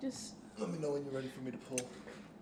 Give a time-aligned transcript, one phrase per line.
[0.00, 1.80] Just Let me know when you're ready for me to pull.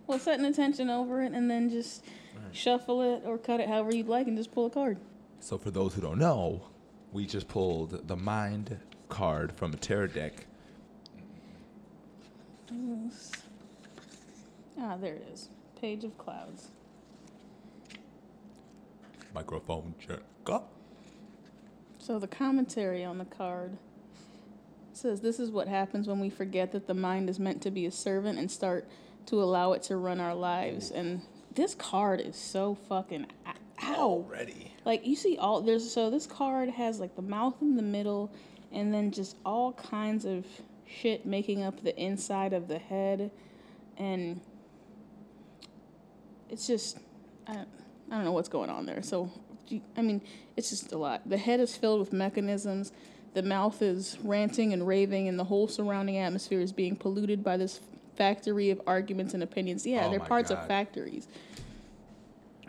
[0.06, 2.04] well, set an intention over it, and then just
[2.52, 4.98] shuffle it or cut it however you'd like, and just pull a card.
[5.40, 6.62] So for those who don't know,
[7.12, 10.46] we just pulled the mind card from a tarot deck.
[14.80, 15.48] Ah, there it is.
[15.80, 16.68] Page of Clouds.
[19.34, 20.20] Microphone check.
[20.46, 20.72] Up.
[21.98, 23.76] So the commentary on the card
[24.98, 27.86] says this is what happens when we forget that the mind is meant to be
[27.86, 28.86] a servant and start
[29.26, 30.90] to allow it to run our lives.
[30.90, 31.22] And
[31.54, 33.26] this card is so fucking
[33.82, 33.94] ow.
[33.96, 34.72] Already.
[34.84, 38.30] Like you see all there's so this card has like the mouth in the middle
[38.72, 40.44] and then just all kinds of
[40.86, 43.30] shit making up the inside of the head
[43.96, 44.40] and
[46.50, 46.98] it's just
[47.46, 47.64] I, I
[48.10, 49.02] don't know what's going on there.
[49.02, 49.30] So
[49.96, 50.22] I mean,
[50.56, 51.28] it's just a lot.
[51.28, 52.92] The head is filled with mechanisms.
[53.34, 57.56] The mouth is ranting and raving, and the whole surrounding atmosphere is being polluted by
[57.56, 57.80] this
[58.16, 59.86] factory of arguments and opinions.
[59.86, 61.28] Yeah, Oh they're parts of factories.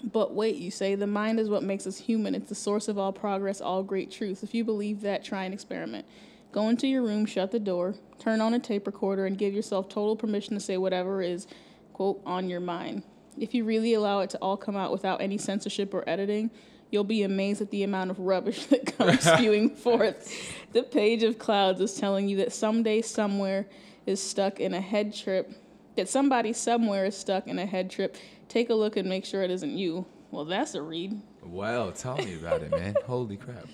[0.03, 2.35] But wait, you say the mind is what makes us human.
[2.35, 4.43] It's the source of all progress, all great truth.
[4.43, 6.05] If you believe that, try an experiment.
[6.51, 9.89] Go into your room, shut the door, turn on a tape recorder, and give yourself
[9.89, 11.47] total permission to say whatever is,
[11.93, 13.03] quote, on your mind.
[13.37, 16.49] If you really allow it to all come out without any censorship or editing,
[16.91, 20.33] you'll be amazed at the amount of rubbish that comes spewing forth.
[20.73, 23.67] The page of clouds is telling you that someday, somewhere
[24.05, 25.51] is stuck in a head trip,
[25.95, 28.17] that somebody somewhere is stuck in a head trip.
[28.47, 30.05] Take a look and make sure it isn't you.
[30.31, 31.19] Well, that's a read.
[31.43, 32.95] Well, tell me about it, man.
[33.05, 33.65] Holy crap.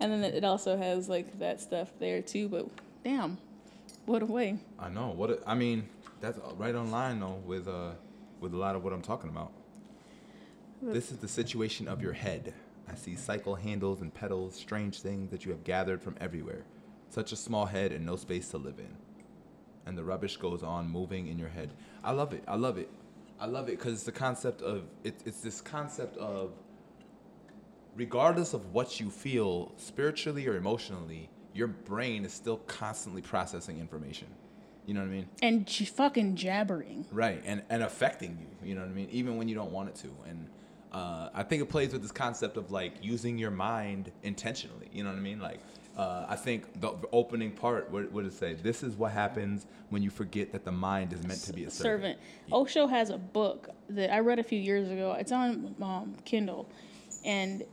[0.00, 2.68] And then it also has like that stuff there too, but
[3.02, 3.38] damn,
[4.06, 4.58] what a way.
[4.78, 5.08] I know.
[5.08, 5.88] What a- I mean,
[6.20, 7.90] that's right on line though with uh
[8.40, 9.50] with a lot of what I'm talking about.
[10.80, 12.54] This is the situation of your head.
[12.88, 16.64] I see cycle handles and pedals, strange things that you have gathered from everywhere.
[17.10, 18.94] Such a small head and no space to live in.
[19.86, 21.72] And the rubbish goes on moving in your head.
[22.04, 22.44] I love it.
[22.46, 22.90] I love it.
[23.40, 26.52] I love it because it's the concept of it, it's this concept of
[27.96, 34.28] regardless of what you feel spiritually or emotionally, your brain is still constantly processing information.
[34.86, 35.28] You know what I mean?
[35.42, 37.06] And j- fucking jabbering.
[37.12, 38.68] Right, and and affecting you.
[38.68, 39.08] You know what I mean?
[39.10, 40.08] Even when you don't want it to.
[40.28, 40.48] And
[40.92, 44.88] uh, I think it plays with this concept of like using your mind intentionally.
[44.92, 45.40] You know what I mean?
[45.40, 45.60] Like
[45.98, 48.54] uh, I think the opening part, what, what does it say?
[48.54, 51.70] This is what happens when you forget that the mind is meant to be a
[51.70, 52.18] servant.
[52.46, 52.52] servant.
[52.52, 55.16] Osho has a book that I read a few years ago.
[55.18, 56.68] It's on um, Kindle,
[57.24, 57.64] and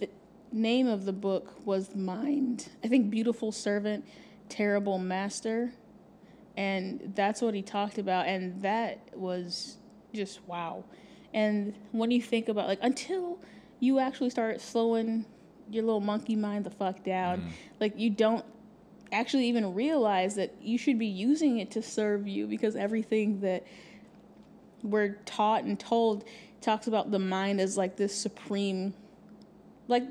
[0.00, 0.10] the
[0.50, 2.68] name of the book was Mind.
[2.82, 4.04] I think Beautiful Servant,
[4.48, 5.72] Terrible Master,
[6.56, 8.26] and that's what he talked about.
[8.26, 9.76] And that was
[10.12, 10.82] just wow.
[11.34, 13.38] And when you think about like until
[13.80, 15.24] you actually start slowing
[15.70, 17.48] your little monkey mind the fuck down, mm-hmm.
[17.80, 18.44] like you don't
[19.12, 23.66] actually even realize that you should be using it to serve you because everything that
[24.82, 26.24] we're taught and told
[26.60, 28.92] talks about the mind as like this supreme
[29.86, 30.04] like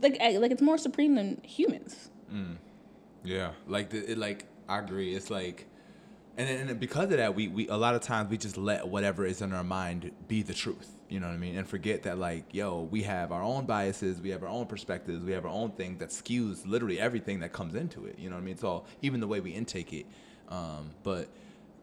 [0.00, 2.10] like eh, like it's more supreme than humans.
[2.32, 2.56] Mm.
[3.24, 5.14] Yeah, like the, it, like I agree.
[5.14, 5.66] It's like,
[6.36, 9.26] and and because of that, we we a lot of times we just let whatever
[9.26, 10.90] is in our mind be the truth.
[11.08, 11.58] You know what I mean?
[11.58, 15.22] And forget that like, yo, we have our own biases, we have our own perspectives,
[15.22, 18.18] we have our own thing that skews literally everything that comes into it.
[18.18, 18.54] You know what I mean?
[18.54, 20.06] It's all even the way we intake it.
[20.48, 21.28] Um, but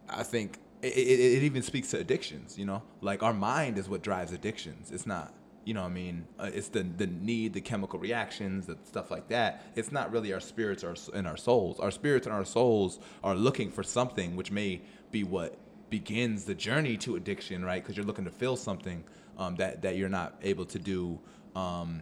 [0.09, 2.57] I think it, it, it even speaks to addictions.
[2.57, 4.89] You know, like our mind is what drives addictions.
[4.91, 5.31] It's not.
[5.69, 6.25] You know what I mean?
[6.39, 9.61] Uh, it's the the need, the chemical reactions, the stuff like that.
[9.75, 11.79] It's not really our spirits or and our souls.
[11.79, 14.81] Our spirits and our souls are looking for something, which may
[15.11, 15.59] be what
[15.91, 17.83] begins the journey to addiction, right?
[17.83, 19.03] Because you're looking to feel something
[19.37, 21.19] um, that that you're not able to do.
[21.55, 22.01] Um,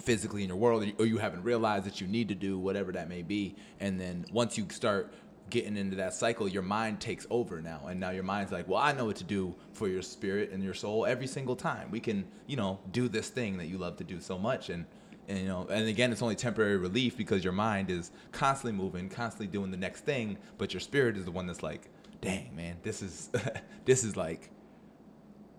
[0.00, 3.08] physically in your world or you haven't realized that you need to do whatever that
[3.08, 5.12] may be and then once you start
[5.50, 7.86] getting into that cycle your mind takes over now.
[7.88, 10.62] And now your mind's like well i know what to do for your spirit and
[10.62, 11.90] your soul every single time.
[11.90, 14.70] We can you know do this thing that you love to do so much.
[14.70, 14.86] And
[15.28, 19.08] and you know and again it's only temporary relief because your mind is constantly moving
[19.08, 20.38] constantly doing the next thing.
[20.56, 21.88] But your spirit is the one that's like
[22.20, 23.30] dang man this is
[23.84, 24.50] this is like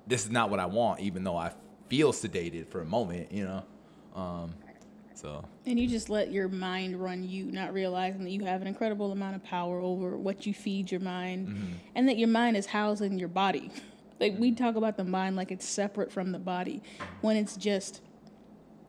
[0.07, 1.51] this is not what i want even though i
[1.87, 3.63] feel sedated for a moment you know?
[4.15, 4.53] Um
[5.19, 5.43] so.
[5.65, 9.11] And you just let your mind run you not realizing that you have an incredible
[9.11, 11.73] amount of power over what you feed your mind mm-hmm.
[11.95, 13.69] and that your mind is housed in your body.
[14.19, 14.63] Like we mm-hmm.
[14.63, 16.81] talk about the mind like it's separate from the body
[17.21, 18.01] when it's just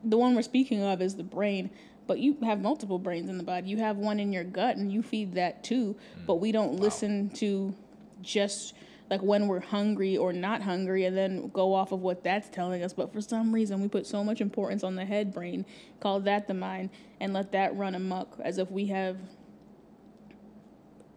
[0.04, 1.70] the one we're speaking of is the brain
[2.06, 3.68] but you have multiple brains in the body.
[3.68, 6.40] You have one in your gut and you feed that too but mm.
[6.40, 7.74] we don't listen to
[8.22, 8.74] just
[9.10, 12.82] like when we're hungry or not hungry and then go off of what that's telling
[12.82, 15.66] us but for some reason we put so much importance on the head brain
[15.98, 16.88] call that the mind
[17.20, 19.16] and let that run amok as if we have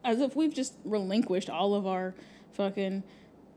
[0.03, 2.13] as if we've just relinquished all of our
[2.51, 3.03] fucking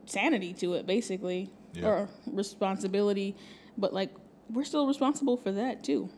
[0.05, 1.87] sanity to it, basically, Yeah.
[1.87, 3.35] or responsibility.
[3.77, 4.11] But like,
[4.49, 6.09] we're still responsible for that too.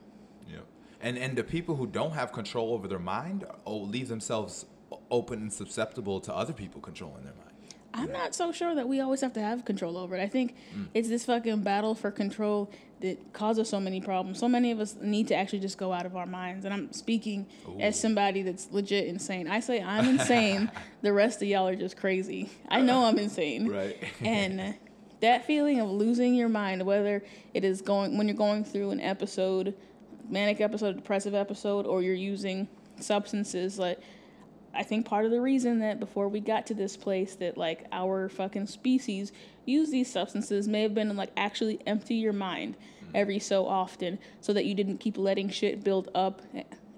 [0.48, 0.60] Yeah.
[1.02, 4.66] And and the people who don't have control over their mind oh, leave themselves
[5.12, 7.46] open and susceptible to other people controlling their mind.
[7.94, 10.22] I'm not so sure that we always have to have control over it.
[10.22, 10.88] I think Mm.
[10.94, 12.70] it's this fucking battle for control
[13.02, 14.40] that causes so many problems.
[14.40, 16.66] So many of us need to actually just go out of our minds.
[16.66, 17.48] And I'm speaking
[17.80, 19.48] as somebody that's legit insane.
[19.48, 20.70] I say I'm insane.
[21.02, 22.50] the rest of y'all are just crazy.
[22.68, 23.68] I know I'm insane.
[23.70, 23.98] Right.
[24.22, 24.76] and
[25.22, 29.00] that feeling of losing your mind, whether it is going when you're going through an
[29.02, 29.74] episode,
[30.30, 32.68] manic episode, depressive episode, or you're using
[33.00, 34.00] substances, like
[34.80, 37.86] I think part of the reason that before we got to this place that like
[37.92, 39.34] our fucking species
[39.66, 43.12] use these substances may have been like actually empty your mind mm-hmm.
[43.14, 46.42] every so often so that you didn't keep letting shit build up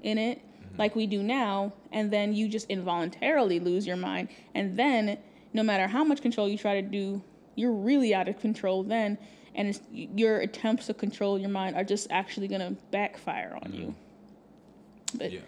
[0.03, 0.77] in it mm-hmm.
[0.77, 4.29] like we do now and then you just involuntarily lose your mind.
[4.53, 5.17] And then
[5.51, 7.23] no matter how much control you try to do
[7.55, 9.17] you're really out of control then
[9.55, 13.73] and it's, your attempts to control your mind are just actually going to backfire on
[13.73, 13.87] you.
[13.87, 15.17] Mm-hmm.
[15.17, 15.39] But yeah.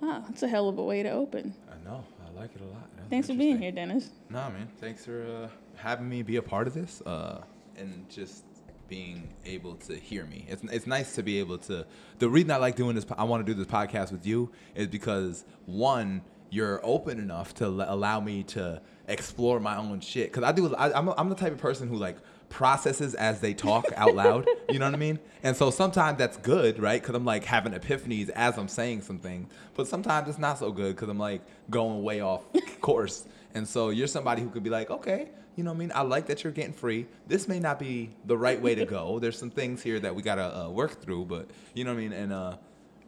[0.00, 1.54] Wow, that's a hell of a way to open.
[1.70, 2.04] I know.
[2.26, 2.88] I like it a lot.
[3.10, 3.70] Thanks for being here.
[3.70, 4.10] Dennis.
[4.30, 4.68] Nah, man.
[4.80, 7.42] Thanks for uh, having me be a part of this uh,
[7.76, 8.44] and just
[8.88, 10.46] being able to hear me.
[10.48, 11.86] It's, it's nice to be able to.
[12.18, 14.88] The reason I like doing this, I want to do this podcast with you, is
[14.88, 20.32] because one, you're open enough to l- allow me to explore my own shit.
[20.32, 20.74] Because I do.
[20.74, 22.16] I, I'm, a, I'm the type of person who like
[22.54, 24.48] processes as they talk out loud.
[24.70, 25.18] You know what I mean?
[25.42, 27.02] And so sometimes that's good, right?
[27.02, 29.48] Because I'm like having epiphanies as I'm saying something.
[29.74, 32.44] But sometimes it's not so good because I'm like going way off
[32.80, 33.26] course.
[33.54, 35.92] And so you're somebody who could be like, okay, you know what I mean?
[35.94, 37.06] I like that you're getting free.
[37.26, 39.18] This may not be the right way to go.
[39.22, 42.02] There's some things here that we gotta uh, work through, but you know what I
[42.02, 42.12] mean?
[42.12, 42.56] And uh,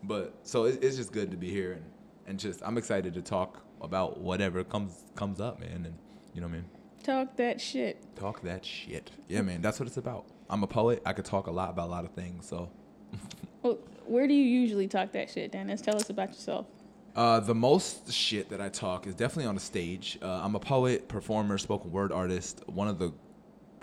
[0.02, 1.84] but so it, it's just good to be here and
[2.26, 5.86] and just I'm excited to talk about whatever comes comes up, man.
[5.86, 5.94] And
[6.34, 6.64] you know what I mean?
[7.06, 8.16] Talk that shit.
[8.16, 9.12] Talk that shit.
[9.28, 9.62] Yeah, man.
[9.62, 10.24] That's what it's about.
[10.50, 11.02] I'm a poet.
[11.06, 12.48] I could talk a lot about a lot of things.
[12.48, 12.68] So
[13.62, 15.80] Well, where do you usually talk that shit, Dennis?
[15.80, 16.66] Tell us about yourself.
[17.14, 20.18] Uh, the most shit that I talk is definitely on the stage.
[20.20, 22.64] Uh, I'm a poet, performer, spoken word artist.
[22.66, 23.12] One of the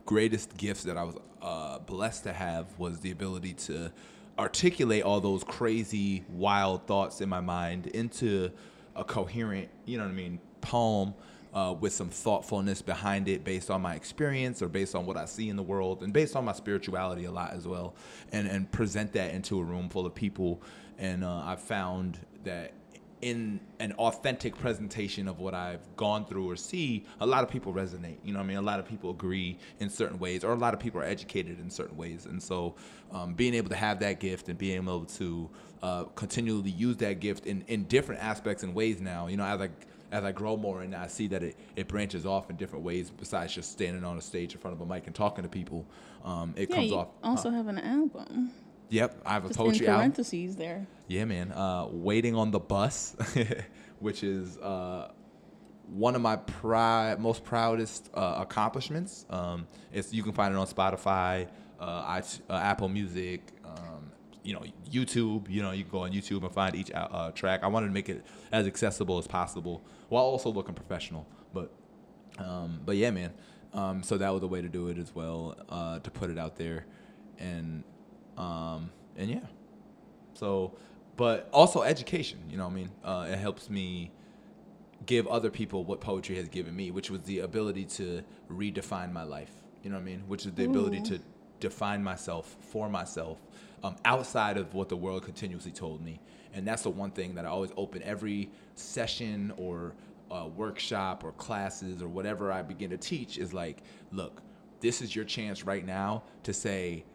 [0.05, 3.93] greatest gifts that I was uh, blessed to have was the ability to
[4.37, 8.51] articulate all those crazy, wild thoughts in my mind into
[8.97, 11.13] a coherent, you know what I mean, poem
[11.53, 15.25] uh, with some thoughtfulness behind it based on my experience or based on what I
[15.25, 17.95] see in the world and based on my spirituality a lot as well.
[18.31, 20.61] And, and present that into a room full of people.
[20.97, 22.73] And uh, I found that
[23.23, 27.73] in an authentic presentation of what I've gone through or see, a lot of people
[27.73, 28.17] resonate.
[28.21, 28.57] You know I mean?
[28.57, 31.57] A lot of people agree in certain ways, or a lot of people are educated
[31.57, 32.25] in certain ways.
[32.25, 32.75] And so,
[33.13, 35.49] um, being able to have that gift and being able to
[35.81, 39.61] uh, continually use that gift in, in different aspects and ways now, you know, as
[39.61, 39.69] I
[40.13, 43.09] as I grow more and I see that it, it branches off in different ways
[43.09, 45.85] besides just standing on a stage in front of a mic and talking to people,
[46.23, 47.07] um, it Yeah, comes you off.
[47.23, 47.57] also huh.
[47.57, 48.51] have an album.
[48.89, 49.99] Yep, I have a Just in poetry album.
[50.01, 50.85] parentheses there.
[51.07, 51.51] Yeah, man.
[51.51, 53.15] Uh, waiting on the bus,
[53.99, 55.11] which is uh,
[55.87, 59.25] one of my pri- most proudest uh, accomplishments.
[59.31, 61.47] Um, it's you can find it on Spotify,
[61.79, 64.11] uh, I, uh, Apple Music, um,
[64.43, 65.49] you know, YouTube.
[65.49, 67.61] You know, you can go on YouTube and find each uh, uh, track.
[67.63, 69.81] I wanted to make it as accessible as possible
[70.13, 71.27] while also looking professional.
[71.53, 71.71] But
[72.37, 73.33] um, but yeah, man.
[73.73, 76.37] Um, so that was a way to do it as well, uh, to put it
[76.37, 76.85] out there,
[77.39, 77.83] and
[78.37, 79.45] um, and yeah.
[80.35, 80.73] So,
[81.17, 82.39] but also education.
[82.47, 84.11] You know, what I mean, uh, it helps me
[85.07, 89.23] give other people what poetry has given me, which was the ability to redefine my
[89.23, 89.51] life.
[89.81, 90.23] You know what I mean?
[90.27, 91.17] Which is the ability Ooh.
[91.17, 91.19] to
[91.59, 93.39] define myself for myself
[93.83, 96.19] um, outside of what the world continuously told me.
[96.53, 99.93] And that's the one thing that I always open every session or
[100.31, 104.41] uh, workshop or classes or whatever I begin to teach is like, look,
[104.79, 107.05] this is your chance right now to say,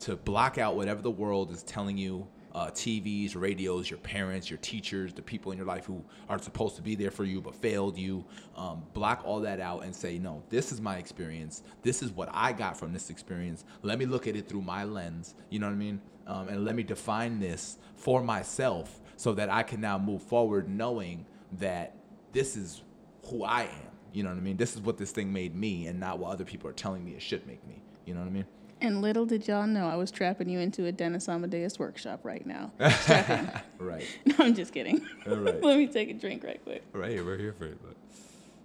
[0.00, 4.58] to block out whatever the world is telling you uh, TVs, radios, your parents, your
[4.58, 7.54] teachers, the people in your life who are supposed to be there for you but
[7.54, 8.24] failed you.
[8.56, 11.62] Um, block all that out and say, no, this is my experience.
[11.82, 13.64] This is what I got from this experience.
[13.82, 15.34] Let me look at it through my lens.
[15.48, 16.00] You know what I mean?
[16.26, 20.68] Um, and let me define this for myself so that I can now move forward
[20.68, 21.26] knowing
[21.58, 21.96] that
[22.32, 22.82] this is
[23.26, 23.90] who I am.
[24.12, 24.56] You know what I mean?
[24.56, 27.12] This is what this thing made me and not what other people are telling me
[27.12, 27.82] it should make me.
[28.04, 28.46] You know what I mean?
[28.82, 32.46] And little did y'all know I was trapping you into a Dennis Amadeus workshop right
[32.46, 32.72] now.
[33.78, 34.04] Right.
[34.26, 35.06] no, I'm just kidding.
[35.26, 35.62] All right.
[35.62, 36.84] Let me take a drink right quick.
[36.92, 37.78] Right we're here for it.
[37.82, 37.96] But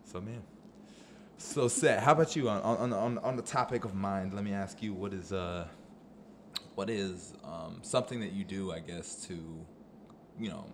[0.04, 0.44] so man.
[1.38, 4.34] So Seth, how about you on on on on the topic of mind?
[4.34, 5.68] Let me ask you, what is uh,
[6.76, 9.34] what is um something that you do, I guess, to,
[10.38, 10.66] you know,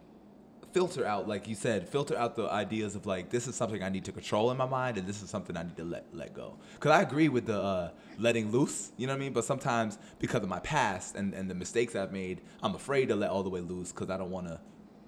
[0.72, 3.90] filter out, like you said, filter out the ideas of like this is something I
[3.90, 6.34] need to control in my mind, and this is something I need to let let
[6.34, 6.58] go.
[6.74, 9.34] Because I agree with the uh, letting loose, you know what I mean.
[9.34, 13.16] But sometimes because of my past and and the mistakes I've made, I'm afraid to
[13.16, 14.60] let all the way loose because I don't want to,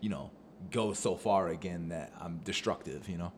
[0.02, 0.32] you know,
[0.72, 3.34] go so far again that I'm destructive, you know.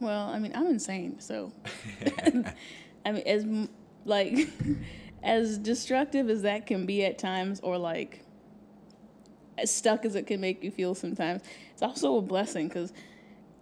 [0.00, 1.52] Well, I mean, I'm insane, so
[3.04, 3.46] I mean, as
[4.04, 4.48] like
[5.22, 8.24] as destructive as that can be at times, or like
[9.58, 12.92] as stuck as it can make you feel sometimes, it's also a blessing because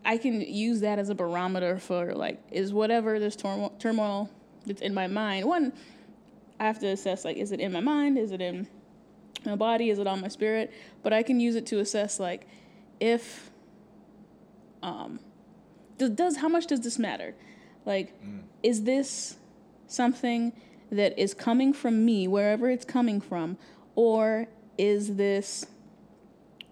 [0.04, 4.30] I can use that as a barometer for like is whatever this turmoil, turmoil
[4.64, 5.46] that's in my mind.
[5.46, 5.72] One,
[6.60, 8.16] I have to assess like is it in my mind?
[8.16, 8.68] Is it in
[9.44, 9.90] my body?
[9.90, 10.72] Is it on my spirit?
[11.02, 12.46] But I can use it to assess like
[13.00, 13.50] if
[14.82, 15.18] um
[15.98, 17.34] does, does how much does this matter?
[17.84, 18.14] Like
[18.62, 19.36] is this
[19.88, 20.52] something
[20.90, 23.58] that is coming from me wherever it's coming from
[23.96, 24.46] or
[24.78, 25.66] is this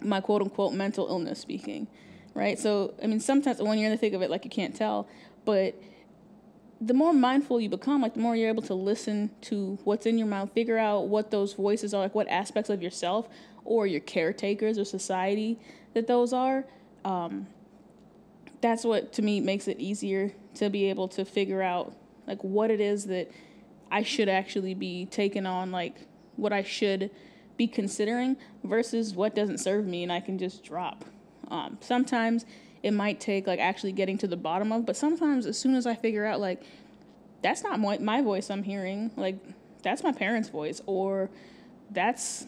[0.05, 1.87] my quote unquote mental illness speaking?
[2.35, 2.59] Right?
[2.59, 5.09] So, I mean, sometimes when you're in the thick of it like you can't tell,
[5.45, 5.81] but
[6.81, 10.19] the more mindful you become, like the more you're able to listen to what's in
[10.19, 13.29] your mouth, figure out what those voices are, like what aspects of yourself
[13.65, 15.59] or your caretakers or society
[15.95, 16.65] that those are.
[17.05, 17.47] Um,
[18.61, 21.95] that's what to me makes it easier to be able to figure out
[22.27, 23.31] like what it is that
[23.91, 25.95] I should actually be taking on, like
[26.37, 27.11] what I should
[27.57, 31.05] be considering versus what doesn't serve me and I can just drop.
[31.49, 32.47] Um, sometimes
[32.83, 35.87] it might take like actually getting to the bottom of, but sometimes as soon as
[35.87, 36.63] I figure out like
[37.43, 39.37] that's not my, my voice I'm hearing, like
[39.83, 41.31] that's my parents' voice or
[41.91, 42.47] that's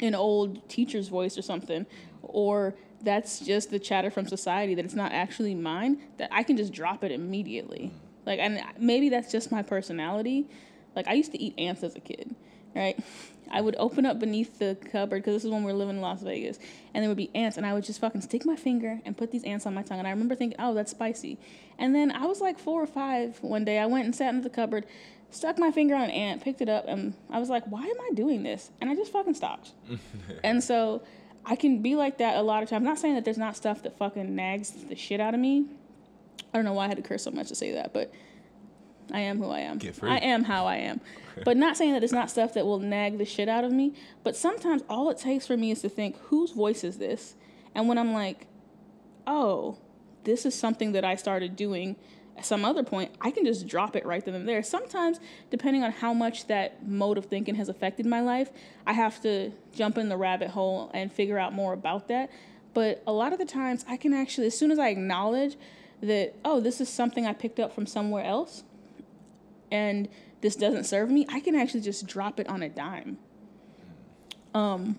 [0.00, 1.86] an old teacher's voice or something,
[2.22, 6.56] or that's just the chatter from society that it's not actually mine, that I can
[6.56, 7.92] just drop it immediately.
[8.26, 10.48] Like, and maybe that's just my personality.
[10.94, 12.34] Like, I used to eat ants as a kid,
[12.74, 12.98] right?
[13.50, 16.02] I would open up beneath the cupboard because this is when we were living in
[16.02, 16.58] Las Vegas,
[16.94, 19.30] and there would be ants, and I would just fucking stick my finger and put
[19.30, 19.98] these ants on my tongue.
[19.98, 21.38] And I remember thinking, oh, that's spicy.
[21.78, 23.78] And then I was like four or five one day.
[23.78, 24.86] I went and sat in the cupboard,
[25.30, 28.00] stuck my finger on an ant, picked it up, and I was like, why am
[28.00, 28.70] I doing this?
[28.80, 29.72] And I just fucking stopped.
[30.44, 31.02] and so
[31.44, 32.78] I can be like that a lot of times.
[32.78, 35.66] I'm not saying that there's not stuff that fucking nags the shit out of me.
[36.52, 38.12] I don't know why I had to curse so much to say that, but
[39.12, 39.78] I am who I am.
[39.78, 40.10] Get free.
[40.10, 41.00] I am how I am.
[41.44, 43.94] but not saying that it's not stuff that will nag the shit out of me.
[44.22, 47.34] But sometimes all it takes for me is to think, whose voice is this?
[47.74, 48.46] And when I'm like,
[49.26, 49.78] oh,
[50.24, 51.96] this is something that I started doing
[52.36, 54.62] at some other point, I can just drop it right then and there.
[54.62, 55.18] Sometimes,
[55.50, 58.50] depending on how much that mode of thinking has affected my life,
[58.86, 62.30] I have to jump in the rabbit hole and figure out more about that.
[62.74, 65.56] But a lot of the times, I can actually, as soon as I acknowledge
[66.00, 68.62] that, oh, this is something I picked up from somewhere else,
[69.70, 70.08] and
[70.40, 73.18] this doesn't serve me, I can actually just drop it on a dime.
[74.54, 74.98] Um,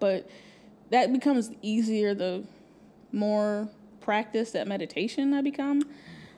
[0.00, 0.28] but
[0.90, 2.44] that becomes easier the
[3.12, 3.68] more
[4.00, 5.82] practice that meditation I become.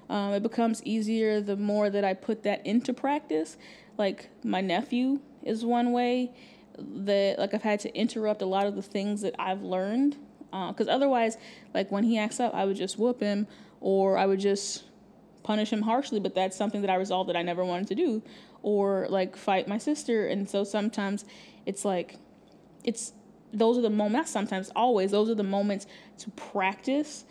[0.08, 3.56] Um, it becomes easier the more that I put that into practice.
[3.98, 6.30] Like my nephew is one way
[6.78, 10.16] that like I've had to interrupt a lot of the things that I've learned
[10.50, 11.36] because otherwise,
[11.74, 13.46] like when he acts up, I would just whoop him
[13.80, 14.84] or I would just
[15.42, 16.20] punish him harshly.
[16.20, 18.22] But that's something that I resolved that I never wanted to do,
[18.62, 20.26] or like fight my sister.
[20.26, 21.24] And so sometimes
[21.66, 22.16] it's like
[22.84, 23.12] it's
[23.52, 24.30] those are the moments.
[24.30, 25.10] Sometimes, always.
[25.10, 25.86] Those are the moments
[26.18, 27.24] to practice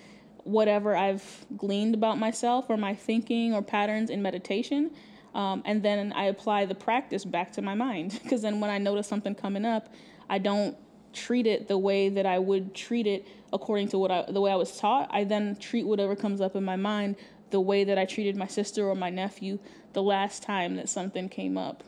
[0.43, 4.91] whatever I've gleaned about myself or my thinking or patterns in meditation.
[5.35, 8.19] Um, and then I apply the practice back to my mind.
[8.23, 9.93] Because then when I notice something coming up,
[10.29, 10.77] I don't
[11.13, 14.51] treat it the way that I would treat it according to what I, the way
[14.51, 15.09] I was taught.
[15.11, 17.15] I then treat whatever comes up in my mind
[17.49, 19.59] the way that I treated my sister or my nephew
[19.93, 21.83] the last time that something came up.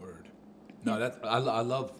[0.00, 0.28] Word.
[0.84, 1.92] No, that's I, I love,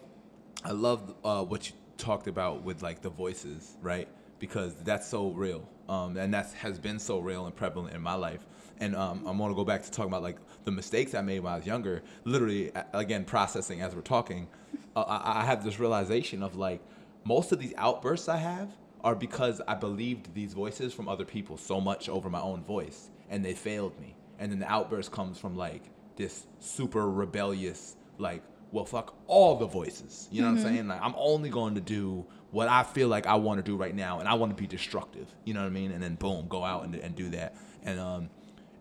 [0.63, 4.07] I love uh, what you talked about with like the voices, right?
[4.39, 8.13] Because that's so real, um, and that has been so real and prevalent in my
[8.13, 8.45] life.
[8.79, 11.53] And um, I'm gonna go back to talking about like the mistakes I made when
[11.53, 12.03] I was younger.
[12.25, 14.47] Literally, again, processing as we're talking,
[14.95, 16.81] uh, I, I have this realization of like
[17.23, 18.69] most of these outbursts I have
[19.03, 23.09] are because I believed these voices from other people so much over my own voice,
[23.29, 24.15] and they failed me.
[24.39, 25.83] And then the outburst comes from like
[26.15, 30.27] this super rebellious, like, well, fuck all the voices.
[30.31, 30.87] You know what I'm saying?
[30.87, 33.95] Like, I'm only going to do what I feel like I want to do right
[33.95, 35.27] now, and I want to be destructive.
[35.45, 35.91] You know what I mean?
[35.91, 37.55] And then boom, go out and, and do that.
[37.83, 38.29] And um,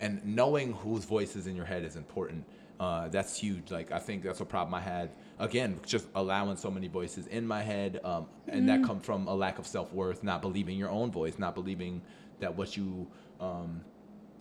[0.00, 2.44] and knowing whose voice is in your head is important.
[2.78, 3.70] Uh, that's huge.
[3.70, 5.10] Like I think that's a problem I had.
[5.38, 9.34] Again, just allowing so many voices in my head, um, and that comes from a
[9.34, 12.02] lack of self worth, not believing your own voice, not believing
[12.40, 13.06] that what you
[13.40, 13.80] um,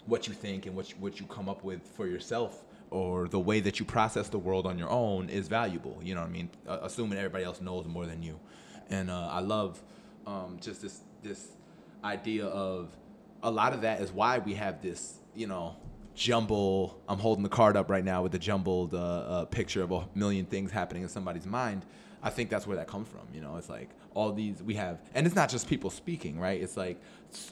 [0.05, 3.39] what you think and what you, what you come up with for yourself or the
[3.39, 5.97] way that you process the world on your own is valuable.
[6.03, 6.49] You know what I mean?
[6.67, 8.39] Uh, assuming everybody else knows more than you.
[8.89, 9.81] and uh, I love
[10.27, 11.49] um, just this this
[12.03, 12.95] idea of
[13.43, 15.75] a lot of that is why we have this, you know,
[16.15, 16.99] jumble.
[17.07, 20.07] I'm holding the card up right now with the jumbled uh, uh, picture of a
[20.15, 21.85] million things happening in somebody's mind.
[22.23, 23.21] I think that's where that comes from.
[23.33, 26.61] You know, it's like all these we have, and it's not just people speaking, right?
[26.61, 26.99] It's like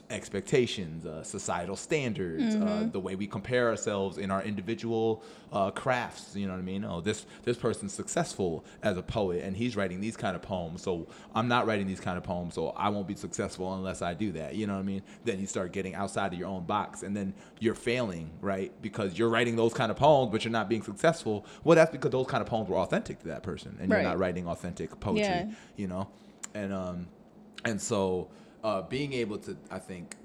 [0.08, 2.68] expectations, uh, societal standards, uh, mm-hmm.
[2.68, 6.34] uh, the way we compare ourselves in our individual uh, crafts.
[6.34, 6.84] You know what I mean?
[6.84, 10.82] Oh, this this person's successful as a poet, and he's writing these kind of poems.
[10.82, 14.14] So I'm not writing these kind of poems, so I won't be successful unless I
[14.14, 14.54] do that.
[14.54, 15.02] You know what I mean?
[15.24, 18.72] Then you start getting outside of your own box, and then you're failing, right?
[18.80, 21.44] Because you're writing those kind of poems, but you're not being successful.
[21.62, 24.00] Well, that's because those kind of poems were authentic to that person, and right.
[24.00, 25.24] you're not writing authentic poetry.
[25.24, 25.46] Yeah.
[25.76, 26.08] You know,
[26.54, 27.08] and um,
[27.64, 28.30] and so
[28.62, 30.16] uh, being able to, I think,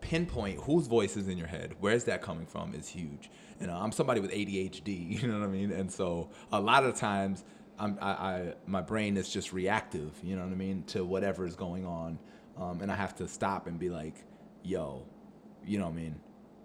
[0.00, 3.30] pinpoint whose voice is in your head, where's that coming from, is huge.
[3.60, 6.84] And know, I'm somebody with ADHD, you know what I mean, and so a lot
[6.84, 7.44] of times,
[7.78, 11.46] I'm, I, I my brain is just reactive, you know what I mean, to whatever
[11.46, 12.18] is going on,
[12.56, 14.14] um, and I have to stop and be like,
[14.62, 15.06] yo,
[15.64, 16.20] you know what I mean,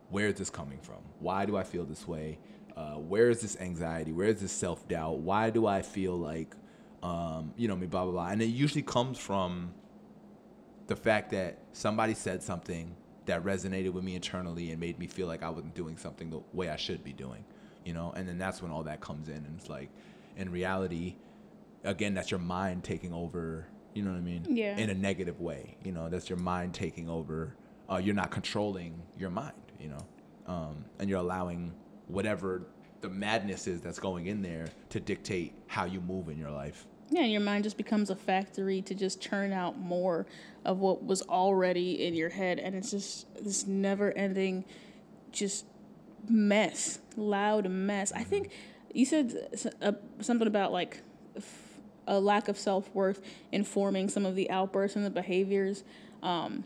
[0.09, 0.99] where is this coming from?
[1.19, 2.39] Why do I feel this way?
[2.75, 4.11] Uh, where is this anxiety?
[4.11, 5.19] Where is this self doubt?
[5.19, 6.55] Why do I feel like,
[7.07, 9.71] um, you know, me, blah blah blah, and it usually comes from
[10.87, 12.95] the fact that somebody said something
[13.25, 16.41] that resonated with me internally and made me feel like I wasn't doing something the
[16.53, 17.43] way I should be doing,
[17.85, 19.89] you know, and then that's when all that comes in, and it's like,
[20.37, 21.15] in reality,
[21.83, 24.45] again, that's your mind taking over, you know what I mean?
[24.49, 24.77] Yeah.
[24.77, 27.55] In a negative way, you know, that's your mind taking over.
[27.89, 30.05] Uh, you're not controlling your mind, you know,
[30.53, 31.73] um, and you're allowing
[32.07, 32.63] whatever
[33.01, 36.85] the madness is that's going in there to dictate how you move in your life.
[37.09, 40.25] Yeah, your mind just becomes a factory to just churn out more
[40.65, 42.59] of what was already in your head.
[42.59, 44.65] And it's just this never ending,
[45.31, 45.65] just
[46.27, 48.11] mess, loud mess.
[48.11, 48.51] I think
[48.93, 49.33] you said
[49.81, 50.99] uh, something about like
[52.07, 53.21] a lack of self worth
[53.51, 55.83] informing some of the outbursts and the behaviors.
[56.21, 56.65] Um,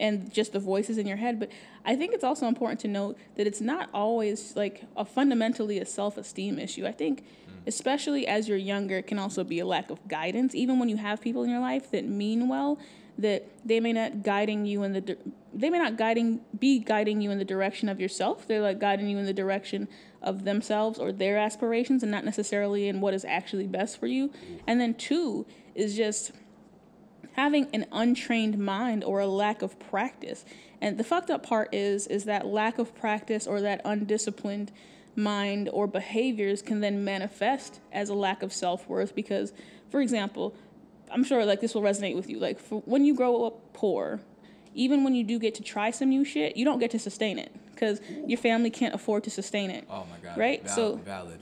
[0.00, 1.38] and just the voices in your head.
[1.38, 1.50] But
[1.84, 5.84] I think it's also important to note that it's not always like a fundamentally a
[5.84, 6.86] self esteem issue.
[6.86, 7.22] I think
[7.60, 7.68] Mm.
[7.68, 10.54] especially as you're younger, it can also be a lack of guidance.
[10.54, 12.78] Even when you have people in your life that mean well,
[13.18, 15.16] that they may not guiding you in the di-
[15.52, 18.46] they may not guiding be guiding you in the direction of yourself.
[18.46, 19.88] They're like guiding you in the direction
[20.22, 24.30] of themselves or their aspirations, and not necessarily in what is actually best for you.
[24.66, 26.32] And then two is just
[27.32, 30.44] having an untrained mind or a lack of practice.
[30.80, 34.72] And the fucked up part is is that lack of practice or that undisciplined
[35.22, 39.52] mind or behaviors can then manifest as a lack of self-worth because
[39.90, 40.54] for example
[41.12, 44.20] i'm sure like this will resonate with you like for, when you grow up poor
[44.74, 47.38] even when you do get to try some new shit you don't get to sustain
[47.38, 50.96] it because your family can't afford to sustain it oh my god right valid, so
[51.04, 51.40] valid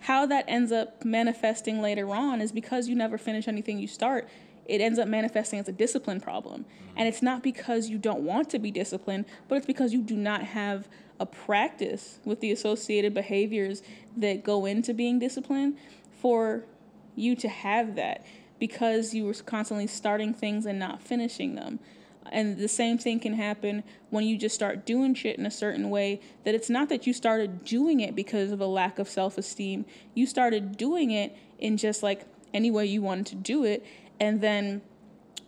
[0.00, 4.28] how that ends up manifesting later on is because you never finish anything you start
[4.70, 6.64] it ends up manifesting as a discipline problem.
[6.64, 6.98] Mm-hmm.
[6.98, 10.16] And it's not because you don't want to be disciplined, but it's because you do
[10.16, 10.88] not have
[11.20, 13.82] a practice with the associated behaviors
[14.16, 15.76] that go into being disciplined
[16.20, 16.64] for
[17.14, 18.24] you to have that
[18.58, 21.78] because you were constantly starting things and not finishing them.
[22.32, 25.90] And the same thing can happen when you just start doing shit in a certain
[25.90, 29.36] way that it's not that you started doing it because of a lack of self
[29.36, 29.84] esteem.
[30.14, 33.84] You started doing it in just like any way you wanted to do it.
[34.18, 34.82] And then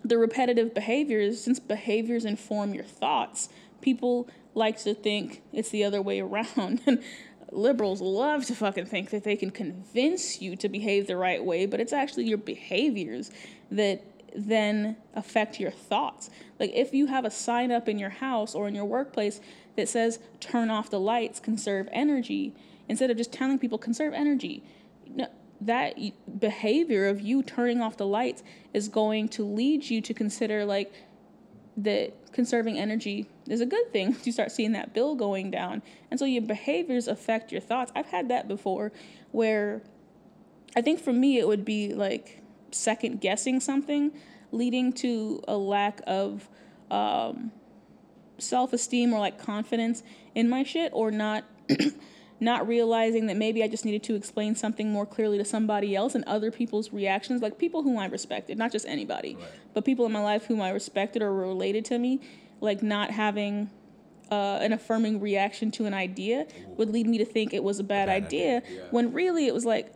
[0.04, 3.48] the repetitive behaviors, since behaviors inform your thoughts,
[3.80, 6.80] people likes to think it's the other way around.
[6.86, 7.02] And
[7.50, 11.66] liberals love to fucking think that they can convince you to behave the right way,
[11.66, 13.30] but it's actually your behaviors
[13.70, 14.02] that
[14.34, 16.30] then affect your thoughts.
[16.58, 19.40] Like if you have a sign up in your house or in your workplace
[19.76, 22.54] that says turn off the lights, conserve energy,
[22.88, 24.62] instead of just telling people conserve energy,
[25.60, 25.96] that
[26.40, 30.92] behavior of you turning off the lights is going to lead you to consider like
[31.76, 34.16] that conserving energy is a good thing.
[34.24, 35.82] You start seeing that bill going down.
[36.10, 37.92] And so your behaviors affect your thoughts.
[37.94, 38.92] I've had that before
[39.32, 39.82] where
[40.76, 44.12] I think for me it would be like second guessing something,
[44.50, 46.48] leading to a lack of
[46.90, 47.52] um,
[48.38, 50.02] self esteem or like confidence
[50.34, 51.44] in my shit, or not
[52.42, 56.14] not realizing that maybe I just needed to explain something more clearly to somebody else
[56.14, 59.44] and other people's reactions, like people whom I respected, not just anybody, right.
[59.74, 62.20] but people in my life whom I respected or related to me,
[62.62, 63.68] like not having
[64.30, 66.46] uh, an affirming reaction to an idea
[66.78, 68.76] would lead me to think it was a bad, bad idea, idea.
[68.76, 68.82] Yeah.
[68.90, 69.92] when really it was like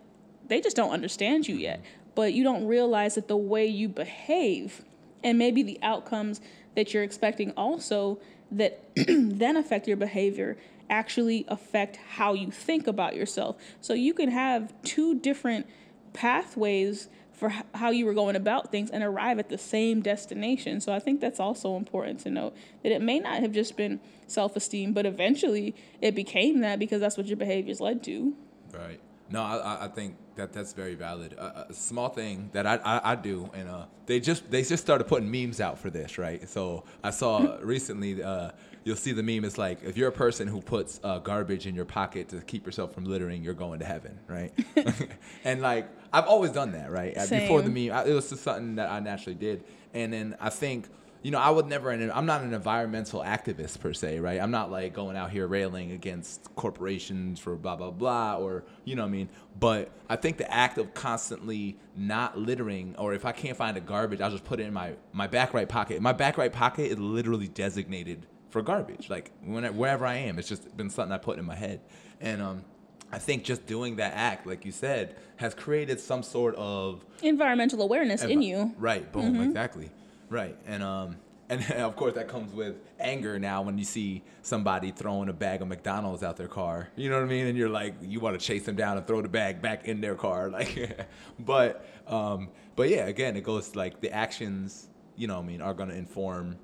[0.48, 1.81] they just don't understand you yet.
[1.81, 2.11] Mm-hmm.
[2.14, 4.85] But you don't realize that the way you behave
[5.22, 6.40] and maybe the outcomes
[6.74, 8.18] that you're expecting also
[8.50, 10.57] that then affect your behavior
[10.88, 13.57] actually affect how you think about yourself.
[13.81, 15.66] So you can have two different
[16.12, 20.81] pathways for how you were going about things and arrive at the same destination.
[20.81, 24.01] So I think that's also important to note that it may not have just been
[24.27, 28.35] self esteem, but eventually it became that because that's what your behaviors led to.
[28.72, 29.01] Right.
[29.29, 31.33] No, I, I- think that that's very valid.
[31.35, 34.83] A, a small thing that I, I, I do, and uh, they just they just
[34.83, 36.46] started putting memes out for this, right?
[36.49, 38.51] So I saw recently, uh,
[38.87, 39.44] you'll see the meme.
[39.44, 42.64] It's like if you're a person who puts uh, garbage in your pocket to keep
[42.64, 44.53] yourself from littering, you're going to heaven, right?
[45.44, 47.14] and like I've always done that, right?
[47.18, 50.37] Uh, Before the meme, I, it was just something that I naturally did, and then
[50.40, 50.87] I think
[51.22, 51.90] you know, I would never.
[51.90, 54.40] I'm not an environmental activist per se, right?
[54.40, 58.94] I'm not like going out here railing against corporations for blah blah blah, or you
[58.94, 59.29] know what I mean.
[59.59, 63.81] But I think the act of constantly not littering, or if I can't find a
[63.81, 66.01] garbage, I'll just put it in my my back right pocket.
[66.01, 69.09] My back right pocket is literally designated for garbage.
[69.11, 71.80] Like whenever, wherever I am, it's just been something I put in my head,
[72.20, 72.64] and um.
[73.12, 77.80] I think just doing that act, like you said, has created some sort of Environmental
[77.80, 78.74] awareness in you.
[78.78, 79.11] Right.
[79.12, 79.40] Boom.
[79.42, 79.90] Exactly.
[80.28, 80.56] Right.
[80.66, 81.16] And um
[81.48, 85.62] and of course that comes with anger now when you see somebody throwing a bag
[85.62, 86.88] of McDonald's out their car.
[86.96, 87.46] You know what I mean?
[87.46, 90.00] And you're like you want to chase them down and throw the bag back in
[90.00, 91.06] their car like
[91.38, 95.61] but um but yeah, again, it goes like the actions, you know what I mean,
[95.62, 96.56] are going to inform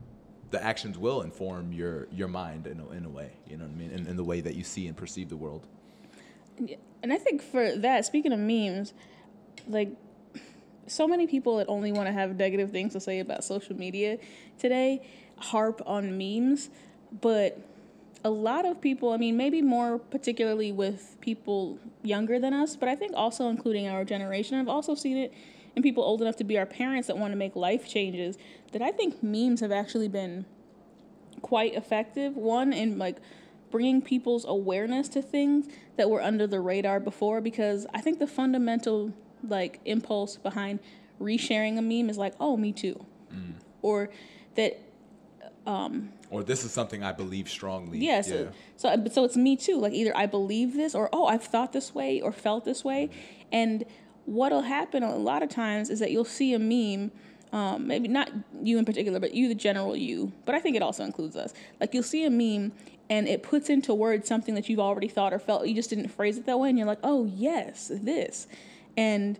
[0.52, 3.72] the actions will inform your your mind in a, in a way, you know what
[3.72, 5.66] I mean, in, in the way that you see and perceive the world.
[7.02, 8.92] And I think for that, speaking of memes,
[9.66, 9.90] like
[10.86, 14.18] so many people that only want to have negative things to say about social media
[14.58, 15.02] today
[15.38, 16.70] harp on memes,
[17.20, 17.58] but
[18.24, 22.88] a lot of people, I mean, maybe more particularly with people younger than us, but
[22.88, 25.34] I think also including our generation, I've also seen it
[25.74, 28.36] in people old enough to be our parents that want to make life changes,
[28.72, 30.44] that I think memes have actually been
[31.40, 32.36] quite effective.
[32.36, 33.16] One in like
[33.70, 38.26] bringing people's awareness to things that were under the radar before because I think the
[38.26, 39.12] fundamental
[39.46, 40.78] like impulse behind
[41.20, 43.06] resharing a meme is like, "Oh, me too."
[43.80, 44.10] Or
[44.54, 44.78] that
[45.66, 47.98] um, Or this is something I believe strongly.
[47.98, 49.78] yeah, so, so so it's me too.
[49.78, 53.10] Like either I believe this or oh, I've thought this way or felt this way.
[53.50, 53.84] And
[54.26, 57.10] what'll happen a lot of times is that you'll see a meme
[57.52, 58.30] um, maybe not
[58.62, 61.52] you in particular, but you, the general you, but I think it also includes us.
[61.80, 62.72] Like you'll see a meme
[63.10, 65.66] and it puts into words something that you've already thought or felt.
[65.66, 68.46] You just didn't phrase it that way, and you're like, oh, yes, this.
[68.96, 69.38] And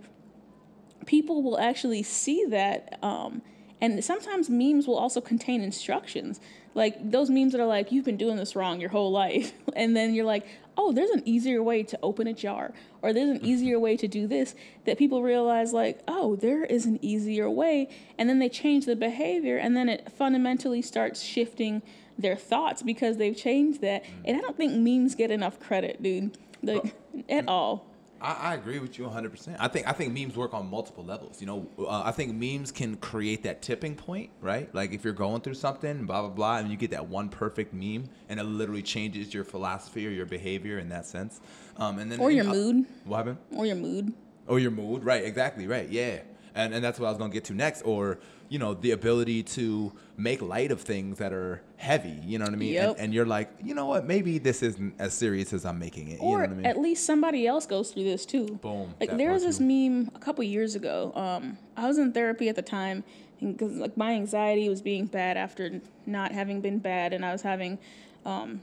[1.07, 2.99] people will actually see that.
[3.03, 3.41] Um,
[3.83, 6.41] and sometimes memes will also contain instructions.
[6.73, 9.53] Like those memes that are like, you've been doing this wrong your whole life.
[9.75, 13.31] And then you're like, oh, there's an easier way to open a jar, or there's
[13.31, 14.55] an easier way to do this.
[14.85, 17.89] That people realize, like, oh, there is an easier way.
[18.19, 21.81] And then they change the behavior, and then it fundamentally starts shifting
[22.19, 24.05] their thoughts because they've changed that.
[24.27, 26.37] And I don't think memes get enough credit, dude.
[26.63, 27.25] Like, oh.
[27.31, 27.87] at all.
[28.23, 29.57] I, I agree with you 100%.
[29.59, 31.41] I think I think memes work on multiple levels.
[31.41, 34.73] You know, uh, I think memes can create that tipping point, right?
[34.75, 37.75] Like if you're going through something, blah blah blah, and you get that one perfect
[37.75, 41.41] meme, and it literally changes your philosophy or your behavior in that sense.
[41.77, 42.87] Um, and then Or your uh, mood.
[43.05, 43.39] What happened?
[43.57, 44.13] Or your mood.
[44.47, 45.25] Or your mood, right?
[45.25, 45.89] Exactly, right.
[45.89, 46.21] Yeah,
[46.55, 47.83] and and that's what I was gonna get to next.
[47.83, 52.21] Or you know, the ability to make light of things that are heavy.
[52.23, 52.75] You know what I mean?
[52.75, 52.91] Yep.
[52.91, 54.05] And, and you're like, you know what?
[54.05, 56.17] Maybe this isn't as serious as I'm making it.
[56.17, 56.67] you know or what I mean?
[56.67, 58.45] at least somebody else goes through this too.
[58.61, 59.65] Boom, Like there was this too.
[59.65, 61.13] meme a couple years ago.
[61.15, 63.05] Um, I was in therapy at the time
[63.41, 67.41] because like my anxiety was being bad after not having been bad, and I was
[67.41, 67.79] having
[68.27, 68.61] um,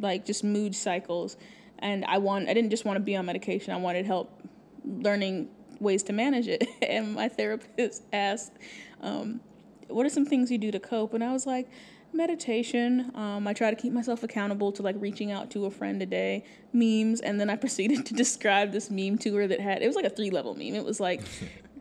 [0.00, 1.36] like just mood cycles,
[1.78, 3.72] and I want I didn't just want to be on medication.
[3.72, 4.42] I wanted help
[4.84, 6.66] learning ways to manage it.
[6.82, 8.52] And my therapist asked,
[9.00, 9.40] um,
[9.88, 11.68] "What are some things you do to cope?" And I was like,
[12.12, 13.10] "Meditation.
[13.14, 16.06] Um, I try to keep myself accountable to like reaching out to a friend a
[16.06, 16.44] day.
[16.72, 19.96] Memes." And then I proceeded to describe this meme to her that had it was
[19.96, 20.74] like a three level meme.
[20.74, 21.22] It was like.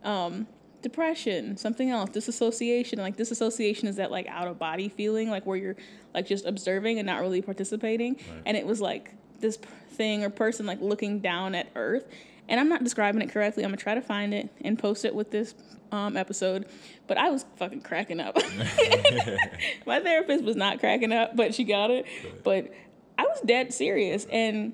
[0.03, 0.47] Um,
[0.83, 2.99] depression, something else, disassociation.
[2.99, 5.75] Like disassociation is that like out of body feeling, like where you're
[6.13, 8.15] like just observing and not really participating.
[8.45, 9.57] And it was like this
[9.89, 12.05] thing or person like looking down at Earth.
[12.49, 13.63] And I'm not describing it correctly.
[13.63, 15.53] I'm gonna try to find it and post it with this
[15.91, 16.65] um, episode.
[17.07, 18.37] But I was fucking cracking up.
[19.85, 22.05] My therapist was not cracking up, but she got it.
[22.43, 22.73] But
[23.17, 24.73] I was dead serious and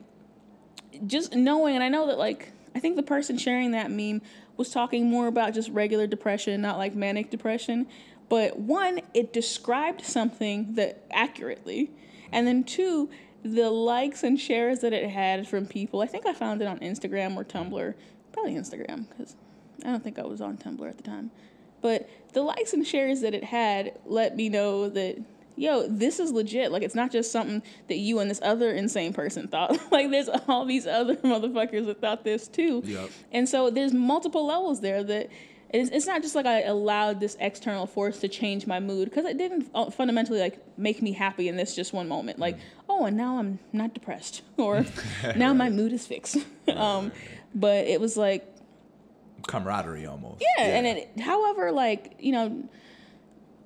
[1.08, 4.22] just knowing, and I know that like I think the person sharing that meme
[4.58, 7.88] was talking more about just regular depression, not like manic depression.
[8.30, 11.92] But one, it described something that accurately,
[12.32, 13.10] and then two,
[13.44, 16.02] the likes and shares that it had from people.
[16.02, 17.94] I think I found it on Instagram or Tumblr,
[18.32, 19.36] probably Instagram because
[19.84, 21.32] I don't think I was on Tumblr at the time.
[21.82, 25.18] But the likes and shares that it had let me know that
[25.56, 26.72] yo, this is legit.
[26.72, 29.78] Like, it's not just something that you and this other insane person thought.
[29.92, 32.82] like, there's all these other motherfuckers that thought this too.
[32.86, 33.10] Yep.
[33.32, 35.30] And so there's multiple levels there that
[35.74, 39.26] it's, it's not just like I allowed this external force to change my mood because
[39.26, 42.38] it didn't uh, fundamentally like make me happy in this just one moment.
[42.38, 44.86] Like, oh, and now I'm not depressed or
[45.36, 46.38] now my mood is fixed.
[46.76, 47.12] um,
[47.56, 48.48] but it was like
[49.48, 50.44] camaraderie almost.
[50.58, 52.64] yeah, and it however like you know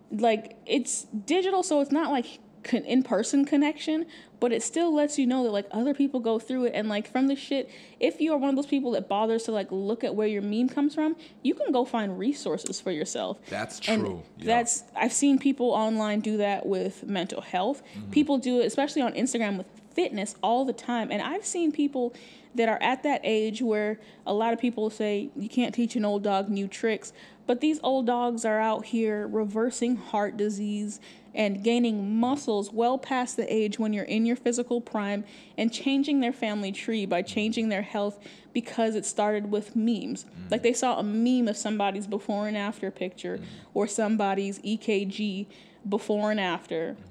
[0.10, 4.06] like it's digital so it's not like con- in-person connection
[4.40, 7.10] but it still lets you know that like other people go through it and like
[7.12, 10.04] from the shit if you are one of those people that bothers to like look
[10.04, 14.22] at where your meme comes from you can go find resources for yourself That's true.
[14.38, 14.46] Yeah.
[14.58, 18.12] that's i've seen people online do that with mental health Mm-hmm.
[18.12, 22.14] people do it especially on instagram with fitness all the time and i've seen people
[22.54, 26.06] that are at that age where a lot of people say you can't teach an
[26.06, 27.14] old dog new tricks
[27.48, 31.00] but these old dogs are out here reversing heart disease
[31.38, 35.24] and gaining muscles well past the age when you're in your physical prime
[35.56, 38.18] and changing their family tree by changing their health
[38.54, 40.26] because it started with memes.
[40.26, 40.52] Mm.
[40.52, 43.46] Like they saw a meme of somebody's before and after picture mm.
[43.76, 45.46] or somebody's EKG
[45.88, 46.94] before and after.
[46.94, 47.04] Mm-hmm.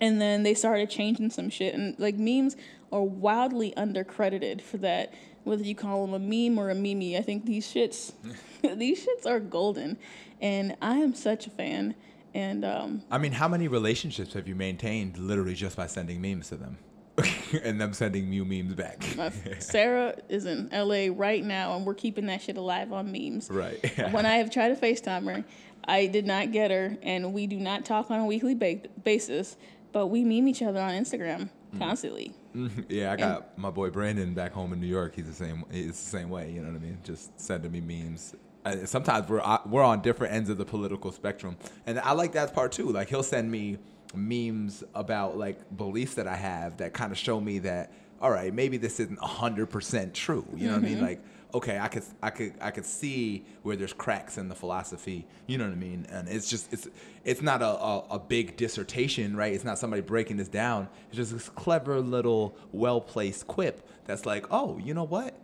[0.00, 1.74] And then they started changing some shit.
[1.74, 2.56] And like memes
[2.90, 5.12] are wildly undercredited for that.
[5.44, 8.12] Whether you call them a meme or a meme, I think these shits,
[8.76, 9.98] these shits are golden,
[10.40, 11.94] and I am such a fan.
[12.34, 16.48] And um, I mean, how many relationships have you maintained literally just by sending memes
[16.48, 16.78] to them,
[17.62, 19.04] and them sending you memes back?
[19.58, 23.50] Sarah is in LA right now, and we're keeping that shit alive on memes.
[23.50, 23.78] right.
[24.12, 25.44] when I have tried to FaceTime her,
[25.84, 29.56] I did not get her, and we do not talk on a weekly ba- basis,
[29.92, 32.32] but we meme each other on Instagram constantly.
[32.88, 35.14] yeah, I got my boy Brandon back home in New York.
[35.16, 35.64] He's the same.
[35.70, 36.50] He's the same way.
[36.50, 36.98] You know what I mean?
[37.02, 38.34] Just sending me memes.
[38.64, 42.32] Uh, sometimes we're uh, we're on different ends of the political spectrum, and I like
[42.32, 42.90] that part too.
[42.90, 43.78] Like he'll send me
[44.14, 48.54] memes about like beliefs that I have that kind of show me that all right,
[48.54, 50.46] maybe this isn't hundred percent true.
[50.54, 51.00] You know what I mean?
[51.00, 51.22] Like
[51.54, 55.26] okay, I could I could I could see where there's cracks in the philosophy.
[55.46, 56.06] You know what I mean?
[56.08, 56.88] And it's just it's
[57.24, 59.52] it's not a, a, a big dissertation, right?
[59.52, 60.88] It's not somebody breaking this down.
[61.08, 65.34] It's just this clever little well placed quip that's like, oh, you know what?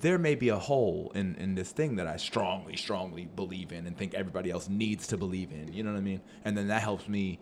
[0.00, 3.86] There may be a hole in, in this thing that I strongly, strongly believe in
[3.86, 5.72] and think everybody else needs to believe in.
[5.72, 6.20] You know what I mean?
[6.44, 7.38] And then that helps me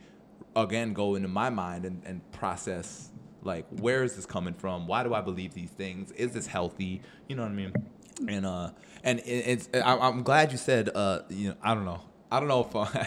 [0.57, 3.11] again go into my mind and, and process
[3.43, 7.01] like where is this coming from why do i believe these things is this healthy
[7.29, 7.73] you know what i mean
[8.29, 8.71] and uh
[9.03, 12.39] and it, it's I, i'm glad you said uh you know i don't know i
[12.39, 13.05] don't know if uh,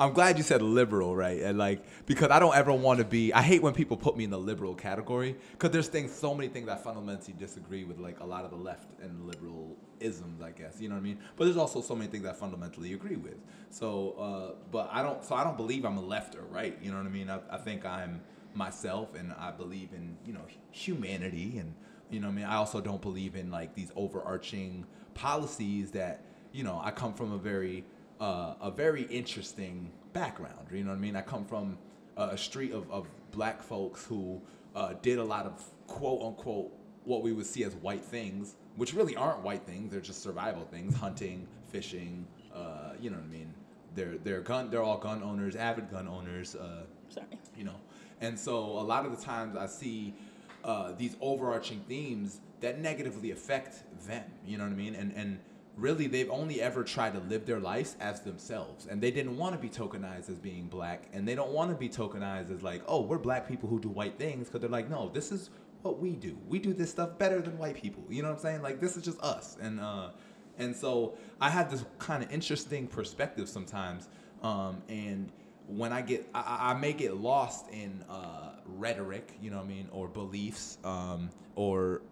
[0.00, 1.40] i'm glad you said liberal right?
[1.40, 4.24] And like because i don't ever want to be i hate when people put me
[4.24, 8.18] in the liberal category because there's things so many things i fundamentally disagree with like
[8.20, 11.18] a lot of the left and liberal isms i guess you know what i mean?
[11.36, 13.36] But there's also so many things i fundamentally agree with.
[13.70, 16.90] So uh but i don't so i don't believe i'm a left or right you
[16.90, 17.30] know what i mean?
[17.30, 18.22] I, I think i'm
[18.54, 21.74] myself and I believe in, you know, humanity and
[22.10, 22.44] you know what I mean?
[22.46, 24.84] I also don't believe in like these overarching
[25.14, 27.84] policies that, you know, I come from a very
[28.20, 31.16] uh, a very interesting background, you know what I mean?
[31.16, 31.78] I come from
[32.16, 34.40] a, street of, of black folks who
[34.76, 36.72] uh, did a lot of quote unquote
[37.04, 40.64] what we would see as white things, which really aren't white things, they're just survival
[40.64, 43.54] things, hunting, fishing, uh, you know what I mean?
[43.94, 47.26] They're they're gun they're all gun owners, avid gun owners, uh, Sorry.
[47.56, 47.76] you know
[48.20, 50.14] and so a lot of the times i see
[50.62, 55.38] uh, these overarching themes that negatively affect them you know what i mean and and
[55.76, 58.86] really they've only ever tried to live their lives as themselves.
[58.86, 61.08] And they didn't want to be tokenized as being black.
[61.12, 63.88] And they don't want to be tokenized as like oh we're black people who do
[63.88, 65.50] white things because they're like no this is
[65.82, 66.36] what we do.
[66.48, 68.04] We do this stuff better than white people.
[68.10, 68.62] You know what i'm saying?
[68.62, 69.56] Like this is just us.
[69.60, 70.10] And uh
[70.58, 74.08] and so i have this kind of interesting perspective sometimes
[74.42, 75.32] um and
[75.70, 79.68] when I get, I, I may get lost in uh, rhetoric, you know what I
[79.68, 82.02] mean, or beliefs, um, or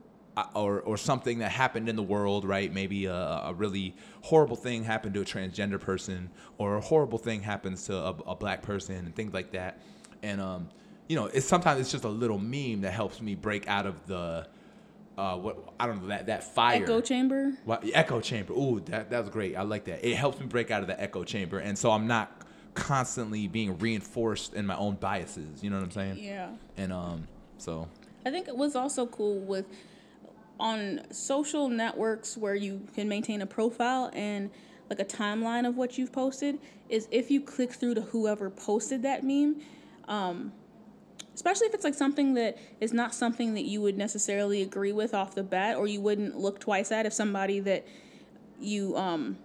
[0.55, 2.73] or or something that happened in the world, right?
[2.73, 7.43] Maybe a, a really horrible thing happened to a transgender person, or a horrible thing
[7.43, 9.81] happens to a, a black person, and things like that.
[10.23, 10.69] And um,
[11.09, 14.07] you know, it's sometimes it's just a little meme that helps me break out of
[14.07, 14.47] the
[15.17, 17.53] uh, what I don't know that that fire Echo chamber.
[17.65, 18.53] what, echo chamber.
[18.53, 19.57] Ooh, that that was great.
[19.57, 20.07] I like that.
[20.07, 22.43] It helps me break out of the echo chamber, and so I'm not
[22.75, 25.63] constantly being reinforced in my own biases.
[25.63, 26.19] You know what I'm saying?
[26.19, 26.51] Yeah.
[26.77, 27.27] And um,
[27.59, 27.89] so
[28.25, 29.67] I think it was also cool with
[30.59, 34.51] on social networks where you can maintain a profile and
[34.91, 39.03] like a timeline of what you've posted is if you click through to whoever posted
[39.03, 39.61] that meme,
[40.09, 40.53] um,
[41.35, 45.15] especially if it's like something that is not something that you would necessarily agree with
[45.15, 47.87] off the bat or you wouldn't look twice at if somebody that
[48.61, 49.39] you um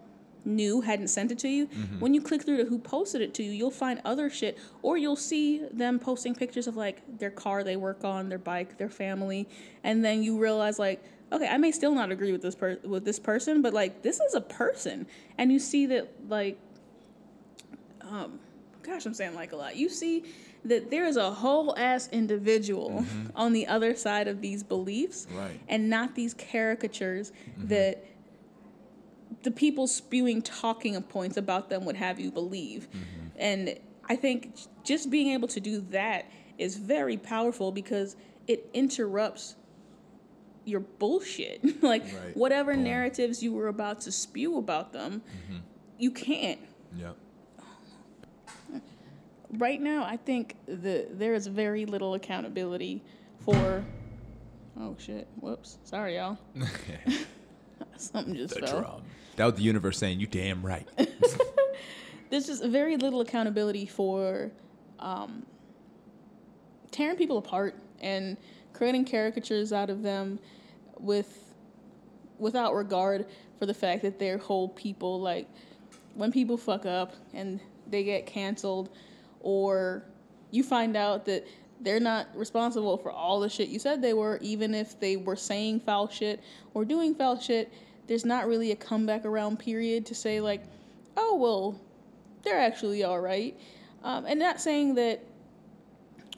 [0.45, 1.67] knew hadn't sent it to you.
[1.67, 1.99] Mm-hmm.
[1.99, 4.97] When you click through to who posted it to you, you'll find other shit, or
[4.97, 8.89] you'll see them posting pictures of like their car they work on, their bike, their
[8.89, 9.47] family,
[9.83, 13.05] and then you realize like, okay, I may still not agree with this per- with
[13.05, 16.59] this person, but like this is a person, and you see that like,
[18.01, 18.39] um,
[18.83, 19.75] gosh, I'm saying like a lot.
[19.75, 20.23] You see
[20.65, 23.27] that there is a whole ass individual mm-hmm.
[23.35, 25.59] on the other side of these beliefs, Right.
[25.67, 27.67] and not these caricatures mm-hmm.
[27.67, 28.05] that
[29.41, 32.87] the people spewing talking points about them would have you believe.
[32.89, 33.27] Mm-hmm.
[33.37, 36.25] And I think just being able to do that
[36.57, 38.15] is very powerful because
[38.47, 39.55] it interrupts
[40.65, 41.81] your bullshit.
[41.83, 42.35] like Right.
[42.37, 42.83] whatever Boom.
[42.83, 45.57] narratives you were about to spew about them, mm-hmm.
[45.97, 46.59] you can't.
[46.97, 47.15] Yep.
[49.57, 53.03] Right now, I think the there is very little accountability
[53.45, 53.85] for.
[54.79, 55.27] Oh shit!
[55.39, 55.77] Whoops.
[55.83, 56.39] Sorry, y'all.
[57.97, 58.79] Something just the fell.
[58.81, 59.01] drum.
[59.35, 60.87] That was the universe saying, "You damn right."
[62.29, 64.51] there's just very little accountability for
[64.99, 65.45] um,
[66.91, 68.37] tearing people apart and
[68.73, 70.39] creating caricatures out of them
[70.99, 71.53] with
[72.39, 73.27] without regard
[73.59, 75.47] for the fact that they're whole people like
[76.15, 78.89] when people fuck up and they get canceled
[79.39, 80.03] or
[80.51, 81.45] you find out that
[81.81, 85.35] they're not responsible for all the shit you said they were even if they were
[85.35, 86.41] saying foul shit
[86.73, 87.71] or doing foul shit
[88.07, 90.63] there's not really a comeback around period to say like
[91.17, 91.79] oh well
[92.43, 93.57] they're actually all right.
[94.03, 95.23] Um, and not saying that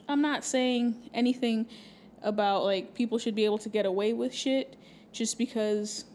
[0.07, 1.65] i'm not saying anything
[2.21, 4.75] about like people should be able to get away with shit
[5.11, 6.05] just because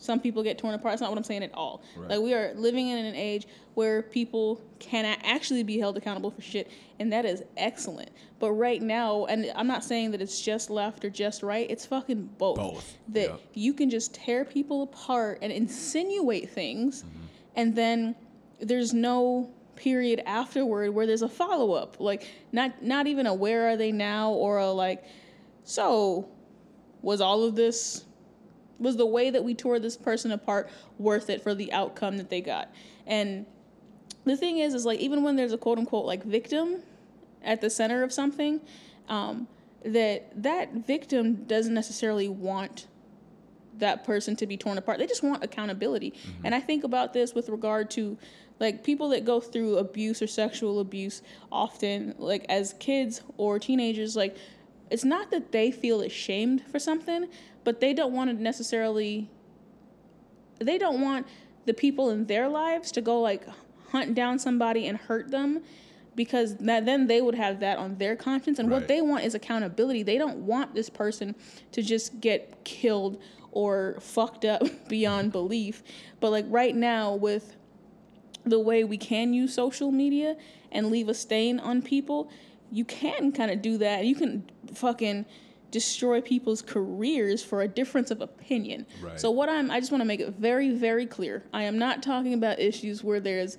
[0.00, 0.92] some people get torn apart.
[0.92, 1.82] That's not what I'm saying at all.
[1.96, 2.10] Right.
[2.10, 6.42] Like we are living in an age where people can actually be held accountable for
[6.42, 8.10] shit, and that is excellent.
[8.38, 11.70] But right now, and I'm not saying that it's just left or just right.
[11.70, 12.56] It's fucking both.
[12.56, 13.36] Both, That yeah.
[13.54, 17.24] you can just tear people apart and insinuate things, mm-hmm.
[17.56, 18.16] and then
[18.60, 22.00] there's no period afterward where there's a follow up.
[22.00, 25.04] Like not not even a where are they now or a like
[25.64, 26.28] so
[27.02, 28.04] was all of this
[28.80, 32.30] was the way that we tore this person apart worth it for the outcome that
[32.30, 32.72] they got.
[33.06, 33.46] And
[34.24, 36.82] the thing is is like even when there's a quote unquote like victim
[37.42, 38.60] at the center of something
[39.08, 39.48] um,
[39.84, 42.86] that that victim doesn't necessarily want
[43.78, 44.98] that person to be torn apart.
[44.98, 46.14] They just want accountability.
[46.44, 48.18] And i think about this with regard to
[48.60, 54.14] like people that go through abuse or sexual abuse often like as kids or teenagers
[54.14, 54.36] like
[54.90, 57.28] it's not that they feel ashamed for something
[57.64, 59.30] but they don't want to necessarily
[60.58, 61.26] they don't want
[61.66, 63.46] the people in their lives to go like
[63.90, 65.62] hunt down somebody and hurt them
[66.16, 68.58] because that, then they would have that on their conscience.
[68.58, 70.02] And what they want is accountability.
[70.02, 71.34] They don't want this person
[71.72, 73.20] to just get killed
[73.52, 75.32] or fucked up beyond mm-hmm.
[75.32, 75.82] belief.
[76.20, 77.56] But like right now with
[78.44, 80.36] the way we can use social media
[80.72, 82.30] and leave a stain on people,
[82.72, 84.04] you can kind of do that.
[84.04, 85.26] You can fucking
[85.70, 88.86] destroy people's careers for a difference of opinion.
[89.02, 89.20] Right.
[89.20, 91.44] So what I'm I just want to make it very very clear.
[91.52, 93.56] I am not talking about issues where there's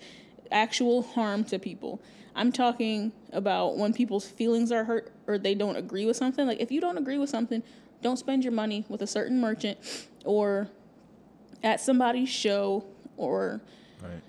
[0.52, 2.02] actual harm to people.
[2.36, 6.46] I'm talking about when people's feelings are hurt or they don't agree with something.
[6.46, 7.64] Like if you don't agree with something,
[8.02, 9.78] don't spend your money with a certain merchant
[10.26, 10.68] or
[11.64, 12.86] at somebody's show
[13.18, 13.62] or
[14.02, 14.22] Right.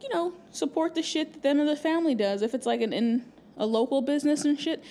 [0.00, 2.40] you know, support the shit that them and the family does.
[2.42, 3.24] If it's like an in
[3.58, 4.82] a local business and shit,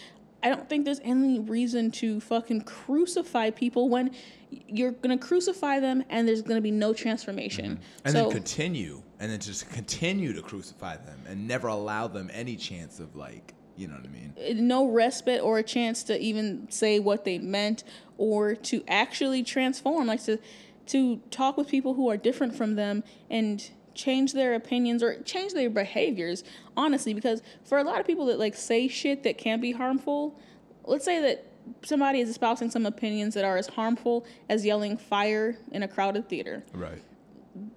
[0.44, 4.12] I don't think there's any reason to fucking crucify people when
[4.50, 7.72] you're gonna crucify them and there's gonna be no transformation.
[7.72, 7.84] Mm-hmm.
[8.06, 12.30] And so then continue, and then just continue to crucify them, and never allow them
[12.34, 14.34] any chance of like, you know what I mean?
[14.38, 17.84] Uh, no respite or a chance to even say what they meant
[18.18, 20.40] or to actually transform like to
[20.88, 25.54] to talk with people who are different from them and change their opinions or change
[25.54, 26.44] their behaviors
[26.78, 30.40] honestly because for a lot of people that like say shit that can be harmful
[30.86, 31.46] let's say that
[31.84, 36.30] somebody is espousing some opinions that are as harmful as yelling fire in a crowded
[36.30, 37.02] theater Right.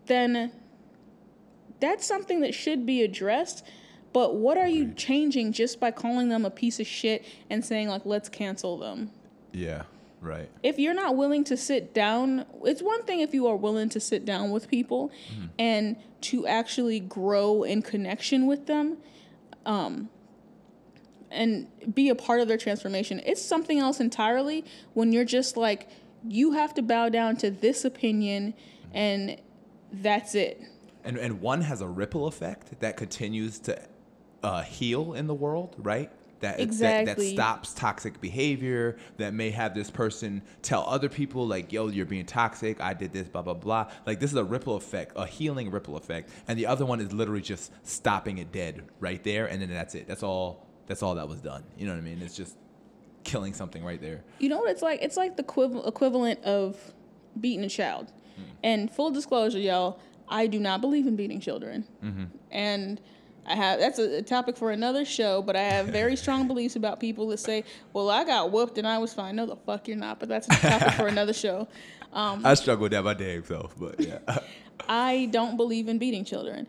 [0.07, 0.53] then
[1.81, 3.65] that's something that should be addressed.
[4.13, 7.89] But what are you changing just by calling them a piece of shit and saying,
[7.89, 9.11] like, let's cancel them?
[9.53, 9.85] Yeah.
[10.21, 10.51] Right.
[10.63, 14.01] If you're not willing to sit down, it's one thing if you are willing to
[14.01, 15.11] sit down with people
[15.59, 18.99] and to actually grow in connection with them
[19.65, 20.11] um,
[21.31, 23.23] and be a part of their transformation.
[23.25, 25.89] It's something else entirely when you're just like,
[26.29, 28.53] you have to bow down to this opinion
[28.93, 29.41] and
[29.93, 30.61] that's it.
[31.03, 33.81] And and one has a ripple effect that continues to
[34.43, 36.11] uh, heal in the world, right?
[36.41, 37.35] That, that Exactly.
[37.35, 42.07] that stops toxic behavior that may have this person tell other people like yo you're
[42.07, 45.27] being toxic i did this blah blah blah like this is a ripple effect a
[45.27, 49.47] healing ripple effect and the other one is literally just stopping it dead right there
[49.47, 52.03] and then that's it that's all that's all that was done you know what i
[52.03, 52.57] mean it's just
[53.23, 55.03] killing something right there You know what it's like?
[55.03, 56.95] It's like the equiv- equivalent of
[57.39, 58.11] beating a child.
[58.35, 58.43] Hmm.
[58.65, 61.87] And full disclosure, y'all, I do not believe in beating children.
[62.03, 62.25] Mm-hmm.
[62.51, 62.99] And
[63.51, 66.77] I have that's a, a topic for another show, but I have very strong beliefs
[66.77, 69.89] about people that say, "Well, I got whooped and I was fine." No, the fuck
[69.89, 70.21] you're not.
[70.21, 71.69] But that's a topic for another show.
[72.13, 74.19] Um, i struggle with that my damn self but yeah
[74.89, 76.67] I don't believe in beating children.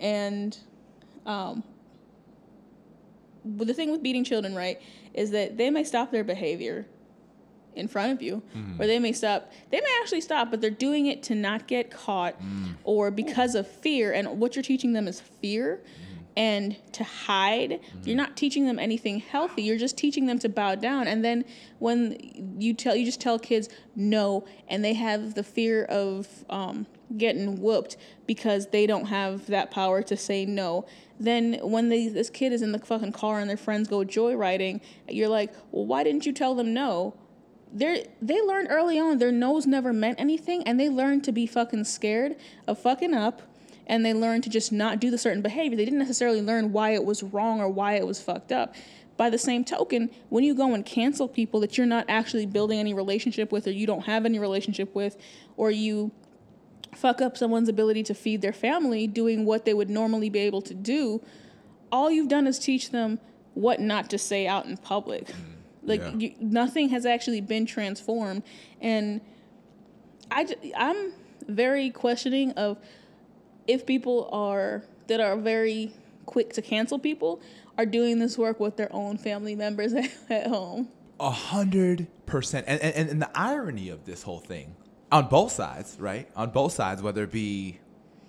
[0.00, 0.56] And
[1.24, 1.64] um,
[3.44, 4.80] the thing with beating children, right,
[5.14, 6.86] is that they may stop their behavior
[7.74, 8.42] in front of you,
[8.78, 9.50] or they may stop.
[9.70, 12.36] They may actually stop, but they're doing it to not get caught,
[12.84, 14.12] or because of fear.
[14.12, 15.80] And what you're teaching them is fear.
[16.36, 19.62] And to hide, you're not teaching them anything healthy.
[19.62, 21.06] You're just teaching them to bow down.
[21.06, 21.46] And then
[21.78, 26.86] when you tell, you just tell kids no, and they have the fear of um,
[27.16, 30.84] getting whooped because they don't have that power to say no.
[31.18, 34.82] Then when they, this kid is in the fucking car and their friends go joyriding,
[35.08, 37.14] you're like, well, why didn't you tell them no?
[37.72, 41.46] They they learned early on their no's never meant anything, and they learned to be
[41.46, 43.42] fucking scared of fucking up,
[43.86, 45.76] and they learned to just not do the certain behavior.
[45.76, 48.74] They didn't necessarily learn why it was wrong or why it was fucked up.
[49.16, 52.78] By the same token, when you go and cancel people that you're not actually building
[52.78, 55.16] any relationship with, or you don't have any relationship with,
[55.56, 56.10] or you
[56.94, 60.60] fuck up someone's ability to feed their family doing what they would normally be able
[60.62, 61.22] to do,
[61.90, 63.18] all you've done is teach them
[63.54, 65.28] what not to say out in public.
[65.28, 65.34] Mm,
[65.84, 66.14] like Yeah.
[66.16, 68.42] you, nothing has actually been transformed,
[68.82, 69.20] and
[70.30, 71.12] I I'm
[71.48, 72.76] very questioning of
[73.66, 75.92] if people are that are very
[76.26, 77.40] quick to cancel people
[77.78, 79.92] are doing this work with their own family members
[80.30, 80.88] at home.
[81.20, 82.66] A hundred percent.
[82.68, 84.74] And, and and the irony of this whole thing,
[85.10, 86.28] on both sides, right?
[86.36, 87.78] On both sides, whether it be,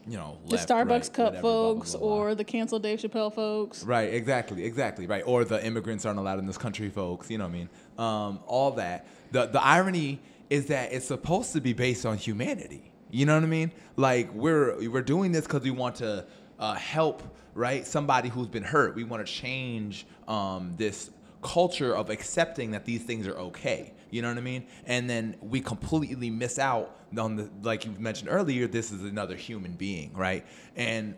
[0.08, 2.10] you know, The Starbucks right, Cup whatever, blah, blah, folks blah, blah.
[2.10, 3.84] or the cancel Dave Chappelle folks.
[3.84, 5.24] Right, exactly, exactly, right.
[5.26, 7.30] Or the immigrants aren't allowed in this country, folks.
[7.30, 7.70] You know what I mean?
[7.98, 9.06] Um, all that.
[9.32, 12.92] The the irony is that it's supposed to be based on humanity.
[13.10, 13.72] You know what I mean?
[13.96, 16.26] Like we're we're doing this because we want to
[16.60, 17.86] uh, help, right?
[17.86, 18.96] Somebody who's been hurt.
[18.96, 21.10] We want to change um, this
[21.42, 23.94] culture of accepting that these things are okay.
[24.10, 24.66] You know what I mean?
[24.86, 28.68] And then we completely miss out on the like you mentioned earlier.
[28.68, 30.46] This is another human being, right?
[30.76, 31.16] And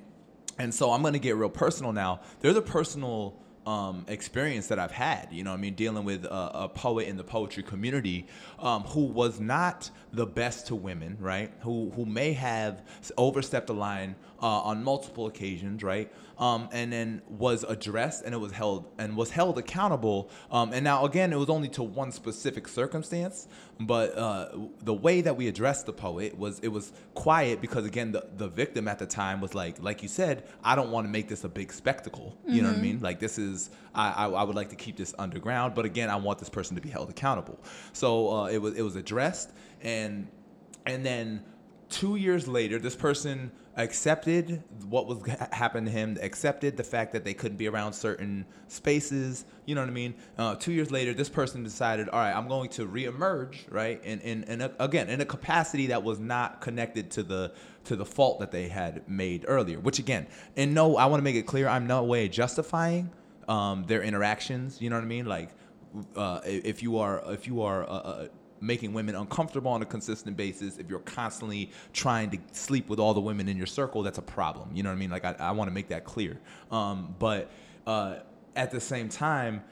[0.57, 2.21] and so I'm gonna get real personal now.
[2.41, 6.51] There's a personal um, experience that I've had, you know, I mean, dealing with a,
[6.63, 8.25] a poet in the poetry community
[8.59, 11.51] um, who was not the best to women, right?
[11.61, 12.81] Who who may have
[13.17, 16.11] overstepped the line uh, on multiple occasions, right?
[16.39, 20.29] Um, and then was addressed and it was held and was held accountable.
[20.49, 23.47] Um, and now again, it was only to one specific circumstance,
[23.79, 24.49] but uh,
[24.83, 28.47] the way that we addressed the poet was it was quiet because again, the, the
[28.47, 31.43] victim at the time was like, like you said, I don't want to make this
[31.43, 32.37] a big spectacle.
[32.47, 32.99] You know what I mean?
[32.99, 36.15] Like this is, I, I, I would like to keep this underground, but again, I
[36.15, 37.59] want this person to be held accountable.
[37.91, 40.27] So uh, it was it was addressed and
[40.85, 41.43] and then
[41.89, 47.13] two years later, this person accepted what was ha- happened to him, accepted the fact
[47.13, 49.45] that they couldn't be around certain spaces.
[49.65, 50.13] You know what I mean?
[50.37, 54.01] Uh, two years later, this person decided, all right, I'm going to reemerge, right?
[54.03, 57.53] And and, and again, in a capacity that was not connected to the
[57.85, 59.79] to the fault that they had made earlier.
[59.79, 63.09] Which again, and no, I want to make it clear, I'm no way justifying
[63.47, 64.81] um, their interactions.
[64.81, 65.25] You know what I mean?
[65.25, 65.49] Like,
[66.15, 68.27] uh, if you are if you are uh, uh,
[68.61, 73.13] making women uncomfortable on a consistent basis, if you're constantly trying to sleep with all
[73.13, 74.69] the women in your circle, that's a problem.
[74.73, 75.09] You know what I mean?
[75.09, 76.39] Like, I, I want to make that clear.
[76.71, 77.49] Um, but
[77.87, 78.15] uh,
[78.55, 79.63] at the same time,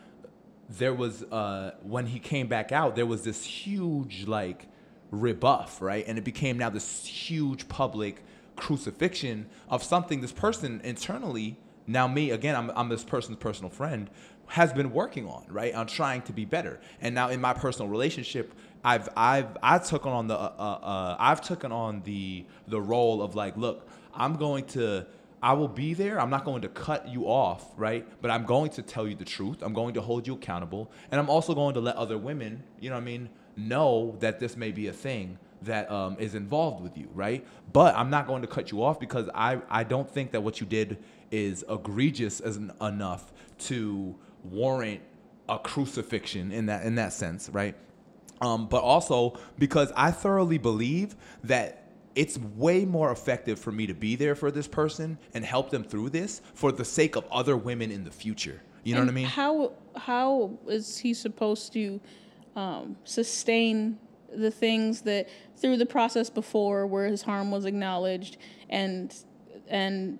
[0.69, 4.67] there was uh, when he came back out, there was this huge like
[5.11, 6.05] rebuff, right?
[6.07, 8.23] And it became now this huge public
[8.55, 14.09] crucifixion of something this person internally, now me again, I'm, I'm this person's personal friend,
[14.47, 15.73] has been working on, right?
[15.73, 16.79] On trying to be better.
[17.01, 18.53] And now in my personal relationship,
[18.87, 23.21] I've I've I took on the uh, uh, uh, I've taken on the the role
[23.21, 25.05] of like, look, I'm going to
[25.43, 26.21] I will be there.
[26.21, 28.07] I'm not going to cut you off, right?
[28.21, 29.57] But I'm going to tell you the truth.
[29.61, 30.89] I'm going to hold you accountable.
[31.11, 34.39] And I'm also going to let other women, you know what I mean, know that
[34.39, 37.45] this may be a thing that um, is involved with you, right?
[37.73, 40.59] But I'm not going to cut you off because I, I don't think that what
[40.59, 40.97] you did
[41.29, 43.31] is egregious as enough
[43.67, 45.01] to warrant
[45.49, 47.75] a crucifixion in that in that sense, right?
[48.41, 53.93] Um, but also because I thoroughly believe that it's way more effective for me to
[53.93, 57.55] be there for this person and help them through this for the sake of other
[57.55, 58.61] women in the future.
[58.83, 59.25] You know what I mean?
[59.25, 61.99] How how is he supposed to
[62.55, 63.99] um, sustain
[64.33, 68.37] the things that through the process before, where his harm was acknowledged
[68.69, 69.13] and
[69.67, 70.19] and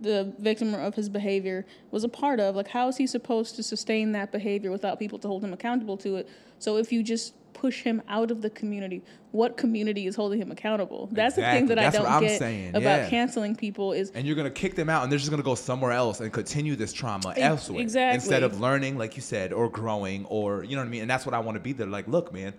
[0.00, 2.56] the victim of his behavior was a part of?
[2.56, 5.96] Like, how is he supposed to sustain that behavior without people to hold him accountable
[5.98, 6.28] to it?
[6.58, 9.02] So if you just push him out of the community,
[9.32, 11.08] what community is holding him accountable?
[11.10, 13.08] That's the thing that That's I don't get saying, about yeah.
[13.08, 15.92] canceling people is and you're gonna kick them out, and they're just gonna go somewhere
[15.92, 18.14] else and continue this trauma E- elsewhere exactly.
[18.16, 21.00] instead of learning, like you said, or growing, or you know what I mean.
[21.02, 21.72] And that's what I want to be.
[21.72, 22.52] There, like, look, man,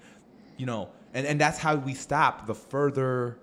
[0.58, 3.38] you know, and and that's how we stop the further,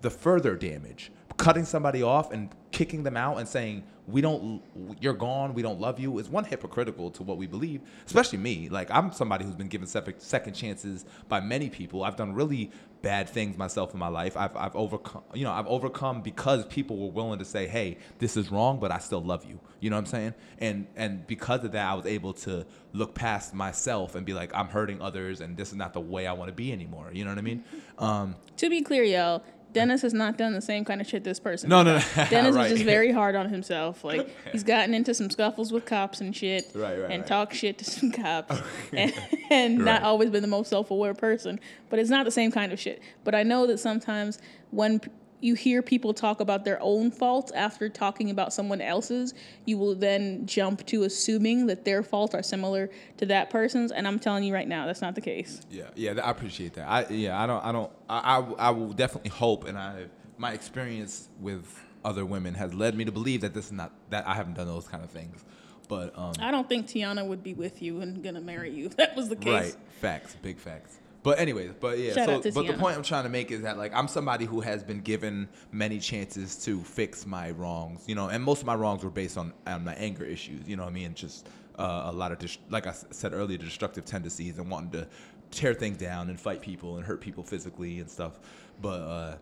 [0.00, 1.12] the further damage.
[1.40, 4.62] Cutting somebody off and kicking them out and saying we don't,
[5.00, 7.80] you're gone, we don't love you is one hypocritical to what we believe.
[8.06, 12.04] Especially me, like I'm somebody who's been given second chances by many people.
[12.04, 12.70] I've done really
[13.02, 14.36] bad things myself in my life.
[14.36, 18.36] I've I've overcome, you know, I've overcome because people were willing to say, hey, this
[18.36, 19.60] is wrong, but I still love you.
[19.80, 20.34] You know what I'm saying?
[20.58, 24.54] And and because of that, I was able to look past myself and be like,
[24.54, 27.10] I'm hurting others, and this is not the way I want to be anymore.
[27.12, 27.64] You know what I mean?
[27.98, 31.38] Um, To be clear, y'all, Dennis has not done the same kind of shit this
[31.40, 31.68] person.
[31.70, 32.04] No, no, no.
[32.30, 32.66] Dennis Right.
[32.66, 34.02] is just very hard on himself.
[34.10, 37.26] Like he's gotten into some scuffles with cops and shit, Right, right, and right.
[37.26, 38.56] talked shit to some cops,
[38.92, 39.12] and,
[39.50, 41.60] and not always been the most self-aware person.
[41.88, 43.00] But it's not the same kind of shit.
[43.24, 44.38] But I know that sometimes
[44.70, 45.00] when
[45.40, 49.34] you hear people talk about their own faults after talking about someone else's,
[49.64, 53.92] you will then jump to assuming that their faults are similar to that person's.
[53.92, 55.60] And I'm telling you right now, that's not the case.
[55.70, 56.88] Yeah, yeah, I appreciate that.
[56.88, 60.06] I yeah, I don't, I don't, I, I, I will definitely hope, and I,
[60.38, 61.66] my experience with
[62.04, 64.66] other women has led me to believe that this is not that I haven't done
[64.66, 65.44] those kind of things,
[65.88, 68.96] but um, I don't think Tiana would be with you and gonna marry you if
[68.98, 69.74] that was the case.
[69.74, 70.98] right, facts, big facts.
[71.22, 73.76] But anyways, but yeah, Shout so but the point I'm trying to make is that
[73.76, 78.28] like I'm somebody who has been given many chances to fix my wrongs, you know,
[78.28, 80.90] and most of my wrongs were based on on my anger issues, you know what
[80.90, 81.48] I mean, just
[81.78, 85.08] uh, a lot of dis- like I said earlier, destructive tendencies and wanting to
[85.50, 88.38] tear things down and fight people and hurt people physically and stuff.
[88.80, 89.36] But uh,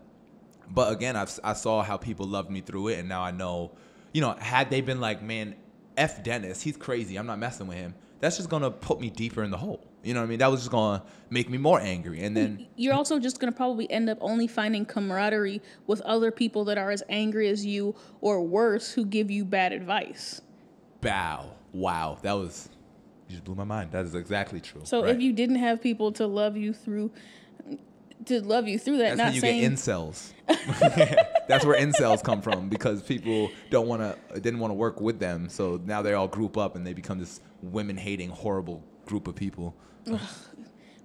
[0.69, 3.71] but again, I've, I saw how people loved me through it, and now I know,
[4.13, 5.55] you know, had they been like, man,
[5.97, 7.95] f Dennis, he's crazy, I'm not messing with him.
[8.19, 9.88] That's just gonna put me deeper in the hole.
[10.03, 10.39] You know what I mean?
[10.39, 13.89] That was just gonna make me more angry, and then You're also just gonna probably
[13.91, 18.41] end up only finding camaraderie with other people that are as angry as you or
[18.41, 20.41] worse who give you bad advice.
[21.01, 22.69] bow, wow, that was
[23.27, 23.91] you just blew my mind.
[23.91, 24.81] That is exactly true.
[24.85, 25.15] So right?
[25.15, 27.11] if you didn't have people to love you through
[28.25, 30.33] to love you through that, That's not you saying get incels.
[31.47, 35.19] That's where incels come from because people don't want to, didn't want to work with
[35.19, 35.47] them.
[35.49, 39.75] So now they all group up and they become this women-hating, horrible group of people.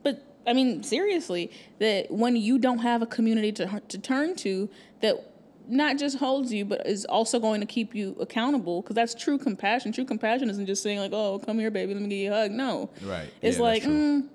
[0.03, 4.69] But I mean, seriously, that when you don't have a community to to turn to,
[5.01, 5.31] that
[5.67, 8.83] not just holds you, but is also going to keep you accountable.
[8.83, 9.93] Because that's true compassion.
[9.93, 12.35] True compassion isn't just saying like, "Oh, come here, baby, let me give you a
[12.35, 13.31] hug." No, Right.
[13.41, 14.29] It's Yeah, like, mm,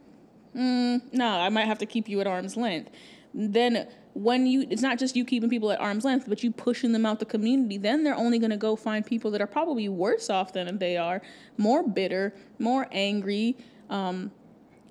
[0.56, 2.90] mm, no, I might have to keep you at arm's length.
[3.34, 6.92] Then when you, it's not just you keeping people at arm's length, but you pushing
[6.92, 7.78] them out the community.
[7.78, 10.98] Then they're only going to go find people that are probably worse off than they
[10.98, 11.22] are,
[11.58, 13.56] more bitter, more angry.
[13.90, 14.32] Um,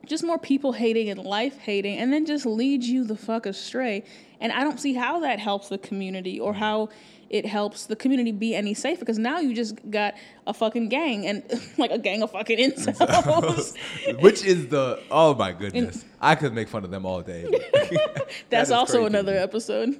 [0.08, 4.04] just more people hating and life hating, and then just leads you the fuck astray.
[4.40, 6.90] And I don't see how that helps the community or how
[7.30, 10.14] it helps the community be any safer because now you just got
[10.46, 11.42] a fucking gang and
[11.78, 13.76] like a gang of fucking incels.
[14.22, 16.04] Which is the oh my goodness!
[16.20, 17.46] I could make fun of them all day.
[18.50, 19.98] That's is also crazy another episode.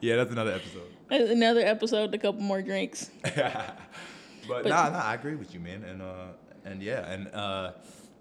[0.00, 0.90] yeah, that's another episode.
[1.10, 3.10] another episode, a couple more drinks.
[4.48, 6.32] But, nah, nah, I agree with you, man, and uh,
[6.64, 7.72] and yeah, and uh,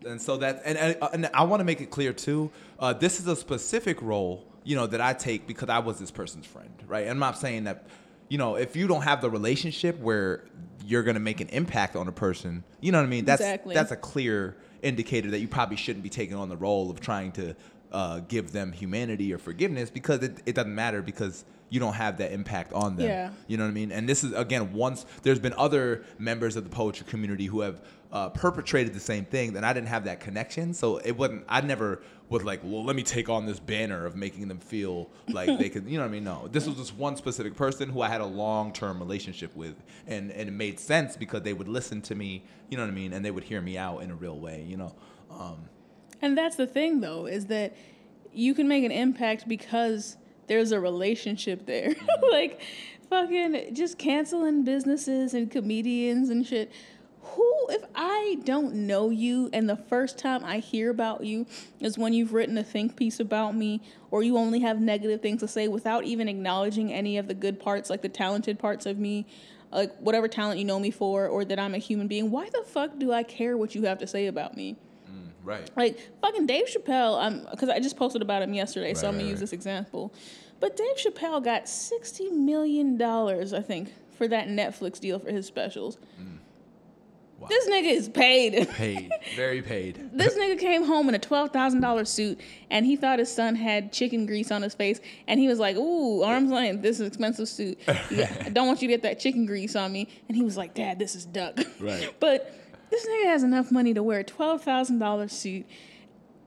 [0.05, 2.51] and so that and and, uh, and I want to make it clear too.
[2.79, 6.11] Uh, this is a specific role, you know, that I take because I was this
[6.11, 7.01] person's friend, right?
[7.01, 7.85] And I'm not saying that,
[8.29, 10.43] you know, if you don't have the relationship where
[10.85, 13.25] you're gonna make an impact on a person, you know what I mean?
[13.25, 13.75] That's Exactly.
[13.75, 17.31] that's a clear indicator that you probably shouldn't be taking on the role of trying
[17.33, 17.55] to
[17.91, 22.17] uh, give them humanity or forgiveness because it, it doesn't matter because you don't have
[22.17, 23.07] that impact on them.
[23.07, 23.29] Yeah.
[23.47, 23.91] You know what I mean?
[23.91, 27.81] And this is again once there's been other members of the poetry community who have
[28.11, 31.45] uh, perpetrated the same thing, then I didn't have that connection, so it wasn't.
[31.47, 35.09] I never was like, well, let me take on this banner of making them feel
[35.29, 35.85] like they could.
[35.87, 36.23] You know what I mean?
[36.23, 39.75] No, this was just one specific person who I had a long term relationship with,
[40.07, 42.43] and and it made sense because they would listen to me.
[42.69, 43.13] You know what I mean?
[43.13, 44.65] And they would hear me out in a real way.
[44.67, 44.95] You know.
[45.29, 45.69] Um,
[46.21, 47.75] And that's the thing, though, is that
[48.33, 51.95] you can make an impact because there's a relationship there.
[52.31, 52.61] like,
[53.09, 56.71] fucking just canceling businesses and comedians and shit.
[57.21, 61.45] Who, if I don't know you and the first time I hear about you
[61.79, 65.41] is when you've written a think piece about me or you only have negative things
[65.41, 68.97] to say without even acknowledging any of the good parts, like the talented parts of
[68.97, 69.25] me,
[69.71, 72.31] like whatever talent you know me for, or that I'm a human being.
[72.31, 74.75] Why the fuck do I care what you have to say about me?
[75.43, 75.69] Right.
[75.75, 79.23] Like fucking Dave Chappelle, um, because I just posted about him yesterday, so I'm gonna
[79.23, 79.41] right, use right.
[79.41, 80.13] this example.
[80.59, 85.47] But Dave Chappelle got sixty million dollars, I think, for that Netflix deal for his
[85.47, 85.97] specials.
[86.21, 86.37] Mm.
[87.41, 87.47] Wow.
[87.49, 88.69] This nigga is paid.
[88.69, 89.11] Paid.
[89.35, 90.11] Very paid.
[90.13, 92.39] this nigga came home in a twelve thousand dollar suit,
[92.69, 95.75] and he thought his son had chicken grease on his face, and he was like,
[95.75, 97.79] "Ooh, arms length, this is an expensive suit.
[97.87, 100.75] I don't want you to get that chicken grease on me." And he was like,
[100.75, 102.13] "Dad, this is duck." Right.
[102.19, 102.55] but
[102.91, 105.65] this nigga has enough money to wear a twelve thousand dollar suit,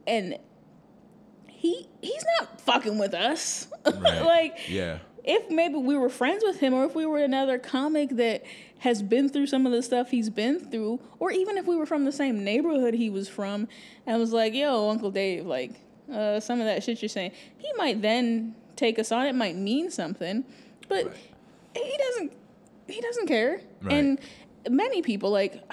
[0.07, 0.37] and
[1.49, 3.67] he he's not fucking with us.
[3.85, 4.21] Right.
[4.21, 4.99] like, Yeah.
[5.23, 8.43] if maybe we were friends with him or if we were another comic that
[8.79, 11.85] has been through some of the stuff he's been through or even if we were
[11.85, 13.67] from the same neighborhood he was from
[14.05, 15.71] and was like yo uncle dave like
[16.13, 19.55] uh, some of that shit you're saying he might then take us on it might
[19.55, 20.43] mean something
[20.87, 21.15] but Right.
[21.75, 22.33] he doesn't
[22.87, 23.93] he doesn't care Right.
[23.93, 24.19] and
[24.69, 25.63] many people like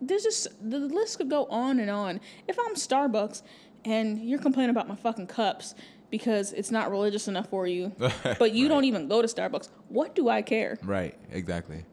[0.00, 3.42] there's just the list could go on and on if i'm starbucks
[3.84, 5.74] and you're complaining about my fucking cups
[6.10, 7.92] because it's not religious enough for you
[8.38, 9.70] but you don't even go to Starbucks.
[9.88, 10.78] What do I care?
[10.82, 11.14] Right.
[11.32, 11.84] Exactly.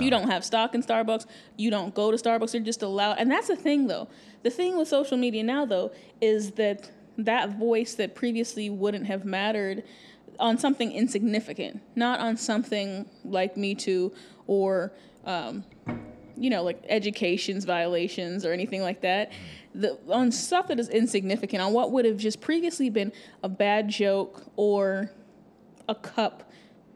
[0.00, 1.26] You don't have stock in Starbucks.
[1.56, 2.54] You don't go to Starbucks.
[2.54, 3.18] You're just allowed.
[3.18, 4.08] And that's the thing, though.
[4.42, 9.24] The thing with social media now, though, is that that voice that previously wouldn't have
[9.24, 9.82] mattered
[10.38, 14.12] on something insignificant, not on something like Me Too
[14.46, 14.92] or,
[15.26, 15.64] um,
[16.36, 19.30] you know, like education's violations or anything like that.
[19.74, 23.12] The, on stuff that is insignificant, on what would have just previously been
[23.42, 25.10] a bad joke or
[25.88, 26.50] a cup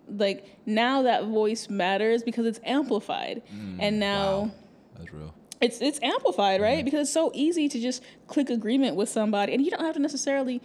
[0.09, 4.51] like now that voice matters because it's amplified mm, and now Wow.
[4.99, 5.35] That's real.
[5.61, 6.85] it's it's amplified right mm-hmm.
[6.85, 10.01] because it's so easy to just click agreement with somebody and you don't have to
[10.01, 10.63] necessarily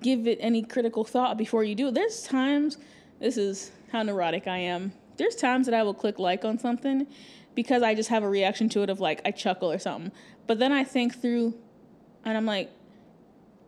[0.00, 2.78] give it any critical thought before you do it there's times
[3.20, 7.06] this is how neurotic i am there's times that i will click like on something
[7.54, 10.10] because i just have a reaction to it of like i chuckle or something
[10.46, 11.54] but then i think through
[12.24, 12.70] and i'm like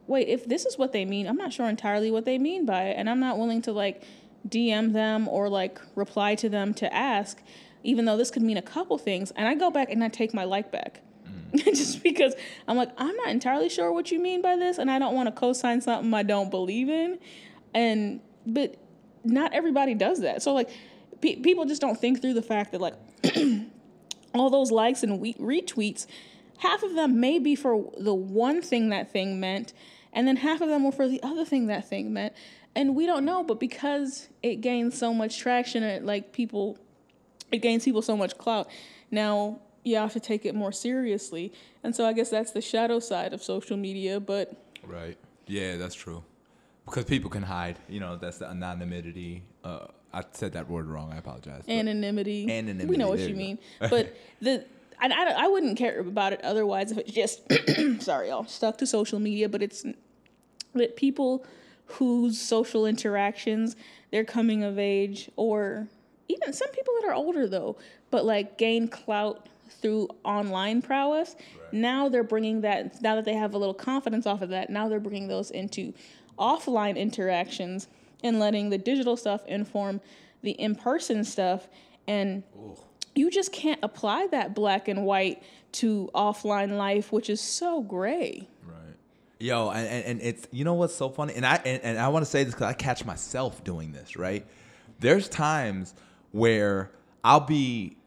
[0.06, 2.84] wait, if this is what they mean, I'm not sure entirely what they mean by
[2.84, 2.96] it.
[2.98, 4.02] And I'm not willing to like
[4.48, 7.42] DM them or like reply to them to ask,
[7.82, 9.30] even though this could mean a couple things.
[9.32, 11.00] And I go back and I take my like back.
[11.26, 11.64] Mm.
[11.64, 12.34] Just because
[12.68, 15.28] I'm like, I'm not entirely sure what you mean by this, and I don't want
[15.28, 17.18] to co sign something I don't believe in.
[17.72, 18.76] And, but
[19.24, 20.42] not everybody does that.
[20.42, 20.70] So, like,
[21.20, 22.94] pe- people just don't think through the fact that, like,
[24.34, 26.06] all those likes and we- retweets,
[26.58, 29.72] half of them may be for the one thing that thing meant,
[30.12, 32.34] and then half of them were for the other thing that thing meant.
[32.76, 36.76] And we don't know, but because it gains so much traction, it like people,
[37.52, 38.68] it gains people so much clout.
[39.10, 41.52] Now you have to take it more seriously,
[41.84, 44.18] and so I guess that's the shadow side of social media.
[44.18, 45.16] But Right.
[45.46, 46.24] Yeah, that's true.
[46.84, 47.78] Because people can hide.
[47.88, 49.42] You know, that's the anonymity.
[49.62, 51.12] Uh, I said that word wrong.
[51.12, 51.64] I apologize.
[51.68, 52.50] anonymity.
[52.50, 53.58] Anonymity, We know what there you mean.
[53.80, 54.64] But the
[55.00, 57.40] I, I, I wouldn't care about it otherwise if it's just
[58.02, 59.48] sorry, y'all stuck to social media.
[59.48, 59.84] But it's
[60.74, 61.44] that people
[61.86, 63.76] whose social interactions
[64.10, 65.88] they're coming of age or
[66.28, 67.76] even some people that are older though,
[68.10, 69.48] but like gain clout
[69.80, 71.36] through online prowess.
[71.72, 73.02] Now they're bringing that.
[73.02, 75.92] Now that they have a little confidence off of that, now they're bringing those into
[76.38, 77.88] offline interactions
[78.22, 80.00] and letting the digital stuff inform
[80.42, 81.68] the in-person stuff
[82.06, 82.42] and
[83.14, 88.20] you just can't apply that black and white to offline life which is so gray
[88.22, 88.48] Right.
[89.44, 92.24] Yo, and, and, it's you know what's so funny, and I and, and I want
[92.24, 94.16] to say this because I catch myself doing this.
[94.16, 94.46] Right,
[95.00, 95.94] there's times
[96.32, 96.90] where
[97.22, 97.98] I'll be,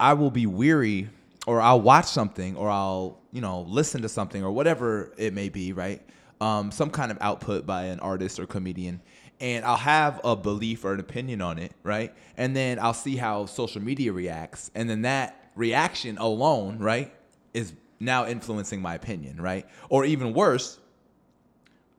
[0.00, 1.08] I will be weary,
[1.46, 5.48] or I'll watch something, or I'll you know listen to something, or whatever it may
[5.48, 5.72] be.
[5.72, 6.02] Right,
[6.40, 9.00] um, some kind of output by an artist or comedian,
[9.38, 11.70] and I'll have a belief or an opinion on it.
[11.84, 17.14] Right, and then I'll see how social media reacts, and then that reaction alone, right,
[17.54, 19.66] is now influencing my opinion, right?
[19.88, 20.79] Or even worse,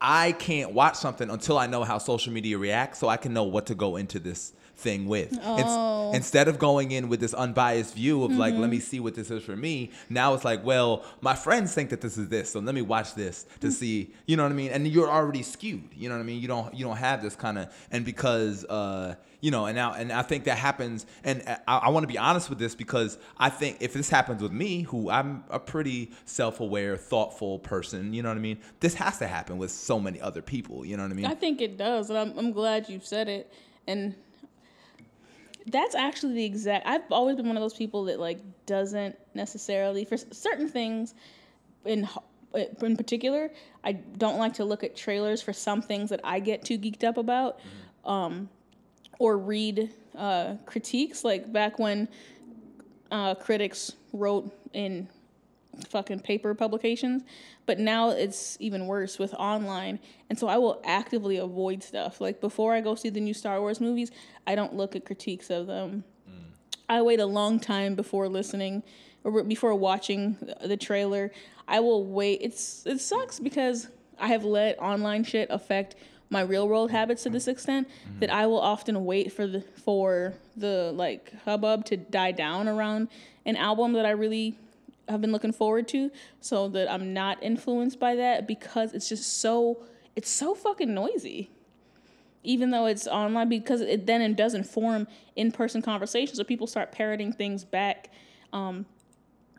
[0.01, 3.43] I can't watch something until I know how social media reacts so I can know
[3.43, 5.31] what to go into this thing with.
[5.33, 6.11] It's- Oh.
[6.13, 9.31] instead of going in with this unbiased view of like, let me see what this
[9.31, 12.59] is for me, now it's like, well, my friends think that this is this, so
[12.59, 14.71] let me watch this to see, you know what I mean?
[14.71, 16.41] And you're already skewed, you know what I mean?
[16.41, 19.93] You don't you don't have this kind of and because uh you know, and now,
[19.93, 23.17] and I think that happens, and I, I want to be honest with this because
[23.39, 28.21] I think if this happens with me, who I'm a pretty self-aware, thoughtful person, you
[28.21, 28.59] know what I mean.
[28.81, 31.25] This has to happen with so many other people, you know what I mean.
[31.25, 33.51] i think it does and i'm, I'm glad you've said it
[33.87, 34.13] and
[35.67, 40.05] that's actually the exact i've always been one of those people that like doesn't necessarily
[40.05, 41.13] for certain things
[41.85, 42.07] in
[42.81, 43.49] in particular
[43.83, 47.03] i don't like to look at trailers for some things that i get too geeked
[47.03, 47.59] up about
[48.05, 48.49] um,
[49.21, 52.07] or read uh, critiques, like back when
[53.11, 55.07] uh, critics wrote in
[55.89, 57.23] fucking paper publications,
[57.65, 59.99] but now it's even worse with online.
[60.29, 62.21] And so I will actively avoid stuff.
[62.21, 64.11] Like before I go see the new Star Wars movies,
[64.45, 66.03] I don't look at critiques of them.
[66.29, 66.43] Mm.
[66.89, 68.83] I wait a long time before listening
[69.23, 71.31] or before watching the trailer.
[71.67, 72.39] I will wait.
[72.41, 73.87] It's it sucks because
[74.19, 75.95] I have let online shit affect
[76.29, 78.19] my real world habits to this extent mm-hmm.
[78.19, 83.09] that I will often wait for the for the like hubbub to die down around
[83.45, 84.57] an album that I really
[85.11, 86.09] have been looking forward to
[86.39, 89.83] so that I'm not influenced by that because it's just so
[90.15, 91.49] it's so fucking noisy
[92.43, 96.91] even though it's online because it then it does inform in-person conversations so people start
[96.91, 98.09] parroting things back
[98.51, 98.85] um,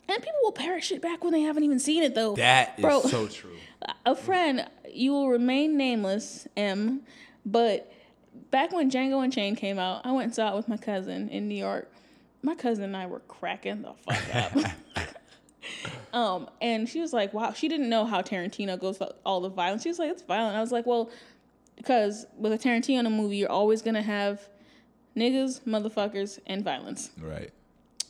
[0.08, 2.82] and people will parrot shit back when they haven't even seen it though That is
[2.82, 3.02] Bro.
[3.02, 3.54] so true.
[4.04, 7.02] a friend you will remain nameless m
[7.46, 7.90] but
[8.50, 11.48] back when Django Unchained came out i went and saw it with my cousin in
[11.48, 11.90] new york
[12.42, 14.72] my cousin and i were cracking the fuck up
[16.12, 19.82] um and she was like wow she didn't know how tarantino goes all the violence
[19.82, 21.10] she was like it's violent i was like well
[21.76, 24.48] because with a tarantino movie you're always gonna have
[25.16, 27.50] niggas motherfuckers and violence Right.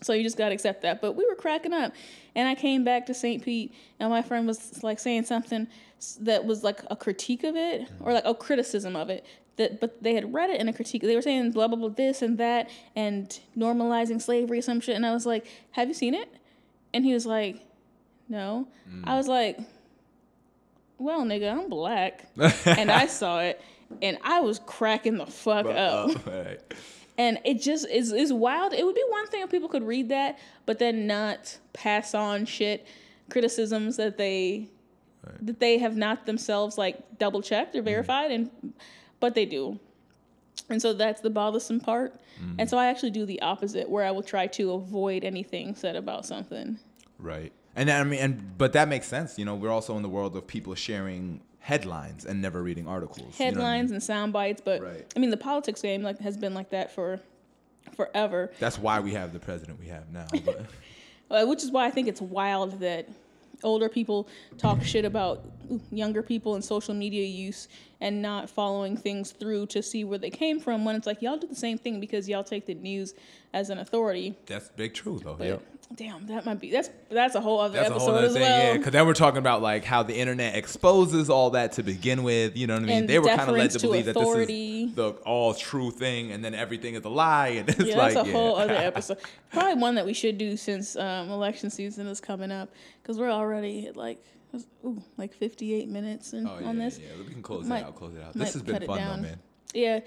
[0.02, 1.00] so you just gotta accept that.
[1.00, 1.92] But we were cracking up,
[2.34, 3.44] and I came back to St.
[3.44, 5.66] Pete, and my friend was like saying something
[6.20, 9.24] that was like a critique of it, or like a criticism of it.
[9.56, 11.02] That, but they had read it in a critique.
[11.02, 14.96] They were saying blah blah blah this and that, and normalizing slavery, some shit.
[14.96, 16.28] And I was like, "Have you seen it?"
[16.94, 17.60] And he was like,
[18.28, 19.04] "No." Mm.
[19.06, 19.58] I was like,
[20.98, 22.28] "Well, nigga, I'm black,
[22.66, 23.60] and I saw it,
[24.00, 26.60] and I was cracking the fuck up." right.
[27.18, 28.72] and it just is is wild.
[28.72, 32.44] It would be one thing if people could read that, but then not pass on
[32.44, 32.86] shit
[33.30, 34.68] criticisms that they
[35.40, 37.86] that they have not themselves like double checked or mm.
[37.86, 38.50] verified, and
[39.20, 39.78] but they do.
[40.68, 42.14] And so that's the bothersome part.
[42.58, 45.94] And so I actually do the opposite, where I will try to avoid anything said
[45.94, 46.78] about something.
[47.18, 47.52] Right.
[47.76, 49.38] And I mean, and but that makes sense.
[49.38, 53.18] You know, we're also in the world of people sharing headlines and never reading articles.
[53.18, 53.54] you know I mean?
[53.54, 55.12] Headlines and sound bites, but Right.
[55.14, 57.20] I mean the politics game like has been like that for
[57.96, 58.50] forever.
[58.58, 60.26] That's why we have the president we have now.
[61.46, 63.08] Which is why I think it's wild that
[63.64, 65.44] older people talk shit about
[65.90, 67.68] younger people and social media use
[68.00, 71.36] and not following things through to see where they came from when it's like y'all
[71.36, 73.14] do the same thing because y'all take the news
[73.54, 74.34] as an authority.
[74.46, 75.34] that's big truth, though.
[75.34, 75.62] But Yep.
[75.94, 78.32] Damn, that might be that's that's a whole other That's a episode whole other as
[78.32, 78.66] thing, well.
[78.66, 78.76] yeah.
[78.76, 82.56] Because then we're talking about like how the internet exposes all that to begin with.
[82.56, 82.96] You know what I mean?
[82.98, 84.86] And they were kind of led to to believe authority.
[84.86, 87.78] that this is the all true thing, and then everything is a lie, and it's
[87.80, 88.36] yeah, like that's a yeah.
[88.36, 89.18] whole other episode.
[89.52, 92.70] Probably one that we should do since um, election season is coming up
[93.02, 94.22] because we're already at like
[94.84, 96.98] ooh, like 58 minutes in, Oh yeah, on this.
[96.98, 97.08] yeah.
[97.18, 97.96] We can close Might- it out.
[97.96, 98.34] Close it out.
[98.34, 99.38] This has been fun though, man.
[99.74, 100.00] Yeah.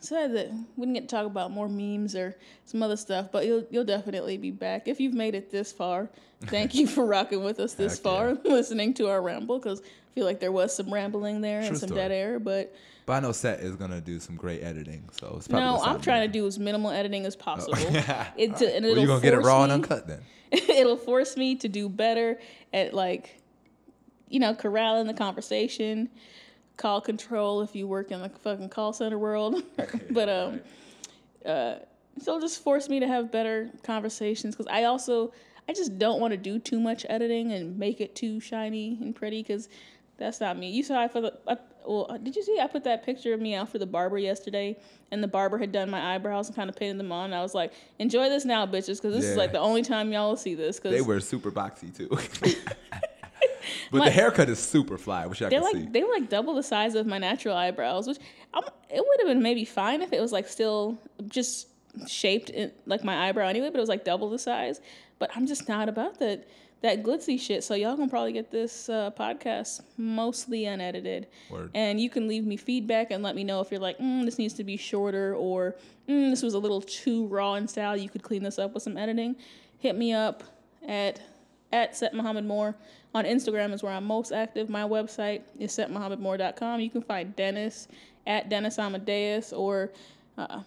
[0.00, 3.46] So that we didn't get to talk about more memes or some other stuff, but
[3.46, 6.08] you'll you'll definitely be back if you've made it this far.
[6.42, 10.14] Thank you for rocking with us this Heck far, listening to our ramble because I
[10.14, 12.00] feel like there was some rambling there True and some story.
[12.00, 12.38] dead air.
[12.38, 12.74] But
[13.06, 15.66] But I know Set is gonna do some great editing, so it's probably.
[15.66, 17.76] no, I'm trying to do as minimal editing as oh, possible.
[17.76, 18.38] It, Alright.
[18.38, 20.20] and Well, you gonna get it raw and uncut then?
[20.52, 22.38] it'll force me to do better
[22.72, 23.40] at like
[24.28, 26.08] you know corralling the conversation
[26.78, 29.62] call control if you work in the fucking call center world.
[30.10, 30.60] But um
[31.44, 31.74] uh
[32.20, 35.32] so it'll just force me to have better conversations because i also
[35.68, 39.14] i just don't want to do too much editing and make it too shiny and
[39.14, 39.68] pretty because
[40.16, 40.68] that's not me.
[40.70, 41.56] You saw i put the, I,
[41.86, 44.76] well, did you see i put that picture of me out for the barber yesterday
[45.12, 47.26] and the barber had done my eyebrows and kind of painted them on?
[47.26, 50.12] And i was like enjoy this now bitches because this is like the only time
[50.12, 52.10] y'all will see this because They were super boxy too.
[53.90, 55.86] but My- the haircut is super fly, which I can like see.
[55.86, 58.18] they were like double the size of my natural eyebrows, which
[58.54, 60.98] um, it would have been maybe fine if it was like still
[61.28, 61.68] just
[62.06, 64.80] shaped in, like my eyebrow anyway, but it was like double the size.
[65.18, 66.46] But I'm just not about that
[66.80, 67.64] that glitzy shit.
[67.64, 71.70] So y'all gonna probably get this uh, podcast mostly unedited, Word.
[71.74, 74.38] and you can leave me feedback and let me know if you're like, mm, this
[74.38, 75.74] needs to be shorter, or
[76.08, 77.96] mm, this was a little too raw in style.
[77.96, 79.34] You could clean this up with some editing.
[79.78, 80.44] Hit me up
[80.86, 81.20] at
[81.72, 82.74] at Set Muhammad Moore.
[83.14, 84.68] On Instagram is where I'm most active.
[84.68, 86.80] My website is setmuhammadmoore.com.
[86.80, 87.88] You can find Dennis
[88.26, 89.92] at Dennis Amadeus or
[90.36, 90.60] uh,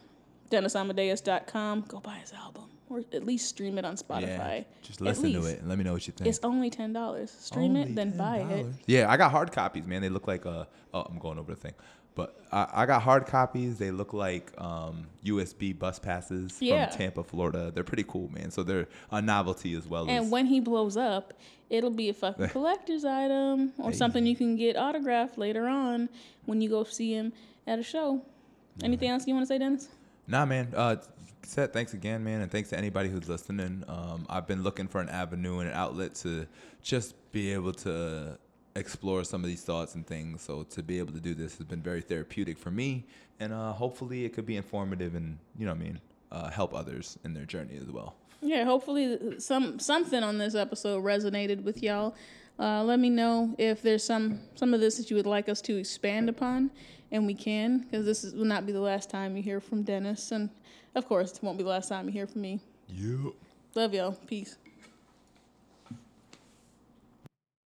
[0.50, 1.86] DennisAmadeus.com.
[1.88, 4.58] Go buy his album or at least stream it on Spotify.
[4.60, 6.28] Yeah, just listen to it and let me know what you think.
[6.28, 7.32] It's only ten dollars.
[7.32, 8.66] Stream Only it, then buy it.
[8.86, 10.02] Yeah, I got hard copies, man.
[10.02, 11.74] They look like uh oh, I'm going over the thing.
[12.14, 13.78] But I, I got hard copies.
[13.78, 16.90] They look like um, USB bus passes Yeah.
[16.90, 17.72] from Tampa, Florida.
[17.72, 18.52] They're pretty cool, man.
[18.52, 21.34] So they're a novelty as well And as when he blows up,
[21.70, 26.10] it'll be a fucking collector's item or something you can get autographed later on
[26.46, 27.32] when you go see him
[27.66, 28.22] at a show.
[28.84, 29.88] Anything else you want to say, Dennis?
[30.28, 30.74] Nah, man.
[30.76, 30.98] Uh,
[31.44, 33.84] Seth, thanks again, man, and thanks to anybody who's listening.
[33.88, 36.46] Um, I've been looking for an avenue and an outlet to
[36.84, 38.38] just be able to
[38.76, 40.42] explore some of these thoughts and things.
[40.42, 43.06] So to be able to do this has been very therapeutic for me,
[43.40, 46.02] and uh, hopefully it could be informative and you know what I mean,
[46.32, 48.16] uh, help others in their journey as well.
[48.42, 52.16] Yeah, hopefully some something on this episode resonated with y'all.
[52.60, 55.62] Uh, let me know if there's some some of this that you would like us
[55.62, 56.72] to expand upon,
[57.12, 59.84] and we can, because this is, will not be the last time you hear from
[59.84, 60.50] Dennis, and
[60.96, 62.60] of course, it won't be the last time you hear from me.
[62.88, 63.30] Yeah.
[63.76, 64.12] Love y'all.
[64.28, 64.58] Peace.